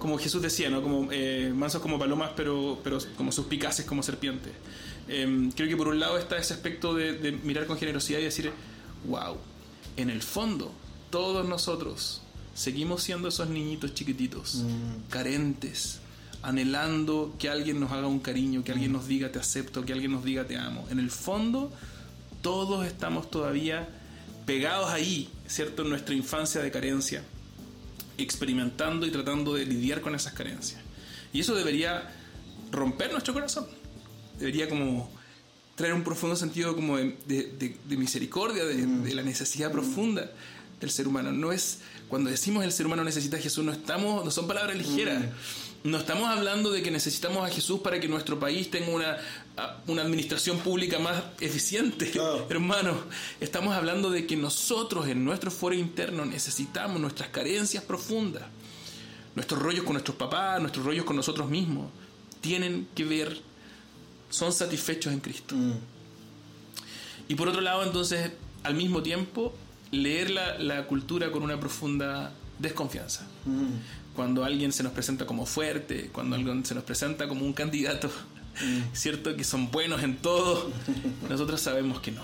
[0.01, 0.81] como Jesús decía, ¿no?
[0.81, 4.51] como eh, mansos como palomas, pero, pero como suspicaces como serpientes.
[5.07, 8.23] Eh, creo que por un lado está ese aspecto de, de mirar con generosidad y
[8.23, 8.51] decir,
[9.05, 9.37] wow,
[9.97, 10.71] en el fondo,
[11.11, 12.23] todos nosotros
[12.55, 14.63] seguimos siendo esos niñitos chiquititos,
[15.11, 15.99] carentes,
[16.41, 20.13] anhelando que alguien nos haga un cariño, que alguien nos diga te acepto, que alguien
[20.13, 20.87] nos diga te amo.
[20.89, 21.71] En el fondo,
[22.41, 23.87] todos estamos todavía
[24.47, 25.83] pegados ahí, ¿cierto?
[25.83, 27.23] En nuestra infancia de carencia,
[28.22, 30.82] experimentando y tratando de lidiar con esas carencias.
[31.34, 32.09] Y eso debería
[32.72, 33.65] romper nuestro corazón.
[34.39, 35.09] Debería como
[35.76, 40.30] traer un profundo sentido como de, de- de- de misericordia, de, de la necesidad profunda
[40.82, 41.32] del ser humano.
[41.32, 41.79] No es
[42.09, 45.23] cuando decimos el ser humano necesita a Jesús, no estamos, no son palabras ligeras.
[45.84, 49.17] No estamos hablando de que necesitamos a Jesús para que nuestro país tenga una,
[49.88, 52.45] una administración pública más eficiente, Claro.
[52.49, 52.97] hermano.
[53.39, 58.43] Estamos hablando de que nosotros en nuestro foro interno necesitamos nuestras carencias profundas.
[59.34, 61.89] Nuestros rollos con nuestros papás, nuestros rollos con nosotros mismos,
[62.41, 63.39] tienen que ver,
[64.29, 65.55] son satisfechos en Cristo.
[67.27, 68.32] Y por otro lado, entonces,
[68.63, 69.53] al mismo tiempo,
[69.91, 73.27] leer la, la cultura con una profunda desconfianza.
[74.15, 78.09] Cuando alguien se nos presenta como fuerte, cuando alguien se nos presenta como un candidato,
[78.93, 79.35] ¿cierto?
[79.35, 80.71] Que son buenos en todo,
[81.29, 82.21] nosotros sabemos que no.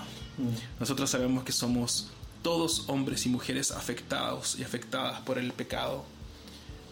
[0.78, 2.08] Nosotros sabemos que somos
[2.42, 6.04] todos hombres y mujeres afectados y afectadas por el pecado.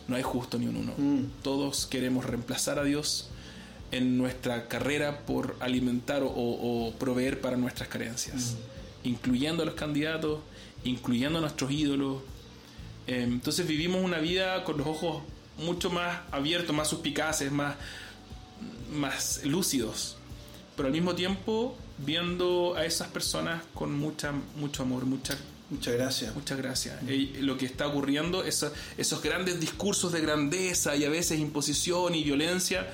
[0.09, 0.95] No hay justo ni un uno.
[1.43, 3.29] Todos queremos reemplazar a Dios
[3.93, 8.57] en nuestra carrera por alimentar o, o proveer para nuestras carencias,
[9.05, 10.41] incluyendo a los candidatos,
[10.87, 12.23] incluyendo a nuestros ídolos.
[13.07, 15.23] Eh, Entonces vivimos una vida con los ojos
[15.59, 17.77] mucho más abiertos, más suspicaces, más,
[18.93, 20.17] más lúcidos
[20.77, 25.37] pero al mismo tiempo viendo a esas personas con mucha, mucho amor, mucha
[25.69, 26.33] Muchas gracias.
[26.33, 26.97] Muchas gracias.
[27.09, 32.15] Eh, lo que está ocurriendo, esos, esos grandes discursos de grandeza y a veces imposición
[32.15, 32.87] y violencia,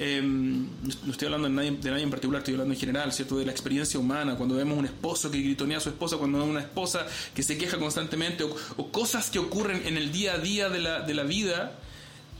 [0.00, 3.36] eh, no estoy hablando de nadie, de nadie en particular, estoy hablando en general, ¿cierto?
[3.38, 6.50] De la experiencia humana, cuando vemos un esposo que gritonea a su esposa, cuando vemos
[6.50, 10.38] una esposa que se queja constantemente, o, o cosas que ocurren en el día a
[10.38, 11.78] día de la, de la vida,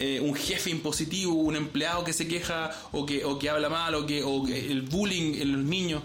[0.00, 3.94] eh, un jefe impositivo, un empleado que se queja o que, o que habla mal,
[3.94, 6.02] o que, o que el bullying en los niños,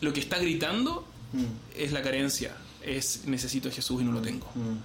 [0.00, 1.44] lo que está gritando Mm,
[1.76, 4.46] es la carencia, es necesito a Jesús y no lo tengo.
[4.54, 4.78] mm.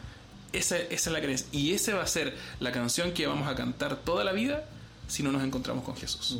[0.52, 1.48] Esa, esa es la creencia.
[1.52, 4.66] Y esa va a ser la canción que vamos a cantar toda la vida
[5.08, 6.40] si no nos encontramos con Jesús.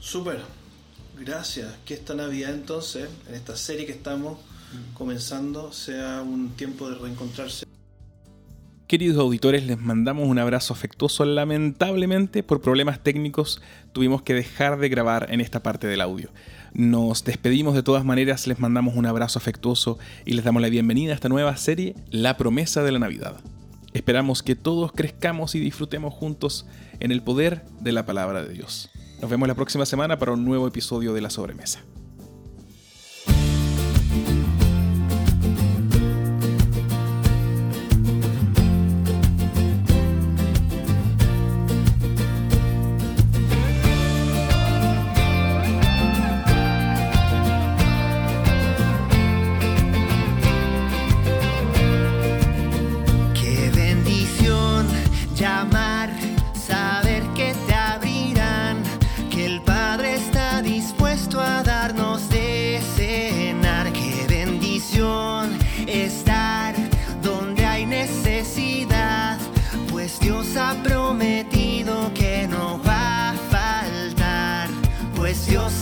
[0.00, 0.40] Súper.
[1.18, 1.74] Gracias.
[1.84, 4.38] Que esta Navidad entonces, en esta serie que estamos
[4.94, 7.66] comenzando, sea un tiempo de reencontrarse.
[8.86, 11.24] Queridos auditores, les mandamos un abrazo afectuoso.
[11.26, 13.60] Lamentablemente, por problemas técnicos,
[13.92, 16.30] tuvimos que dejar de grabar en esta parte del audio.
[16.72, 21.12] Nos despedimos de todas maneras, les mandamos un abrazo afectuoso y les damos la bienvenida
[21.12, 23.42] a esta nueva serie, La promesa de la Navidad.
[23.98, 26.66] Esperamos que todos crezcamos y disfrutemos juntos
[27.00, 28.90] en el poder de la palabra de Dios.
[29.20, 31.82] Nos vemos la próxima semana para un nuevo episodio de La Sobremesa.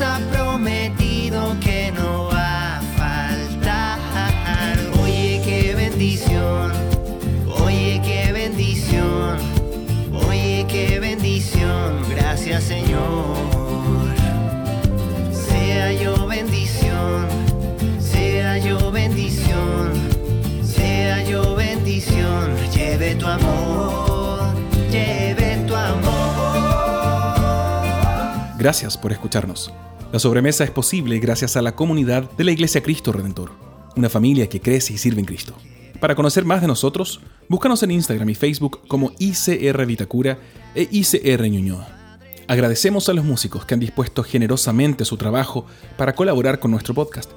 [0.02, 4.78] Ha prometido que no va a faltar.
[5.02, 6.72] Oye, qué bendición.
[7.64, 9.38] Oye, qué bendición.
[10.28, 12.02] Oye, qué bendición.
[12.10, 13.36] Gracias, Señor.
[15.32, 17.26] Sea yo bendición.
[17.98, 19.92] Sea yo bendición.
[20.62, 22.54] Sea yo bendición.
[22.74, 24.54] Lleve tu amor.
[24.90, 26.16] Lleve tu amor.
[28.58, 29.72] Gracias por escucharnos.
[30.16, 33.50] La sobremesa es posible gracias a la comunidad de la Iglesia Cristo Redentor,
[33.96, 35.54] una familia que crece y sirve en Cristo.
[36.00, 40.38] Para conocer más de nosotros, búscanos en Instagram y Facebook como ICR Vitacura
[40.74, 41.86] e ICR Ñuñoa.
[42.48, 45.66] Agradecemos a los músicos que han dispuesto generosamente su trabajo
[45.98, 47.32] para colaborar con nuestro podcast.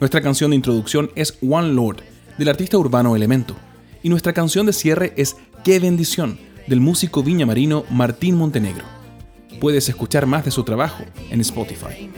[0.00, 1.98] Nuestra canción de introducción es One Lord,
[2.38, 3.56] del artista urbano Elemento,
[4.02, 9.01] y nuestra canción de cierre es Qué bendición, del músico viñamarino Martín Montenegro.
[9.60, 12.10] Puedes escuchar más de su trabajo en Spotify.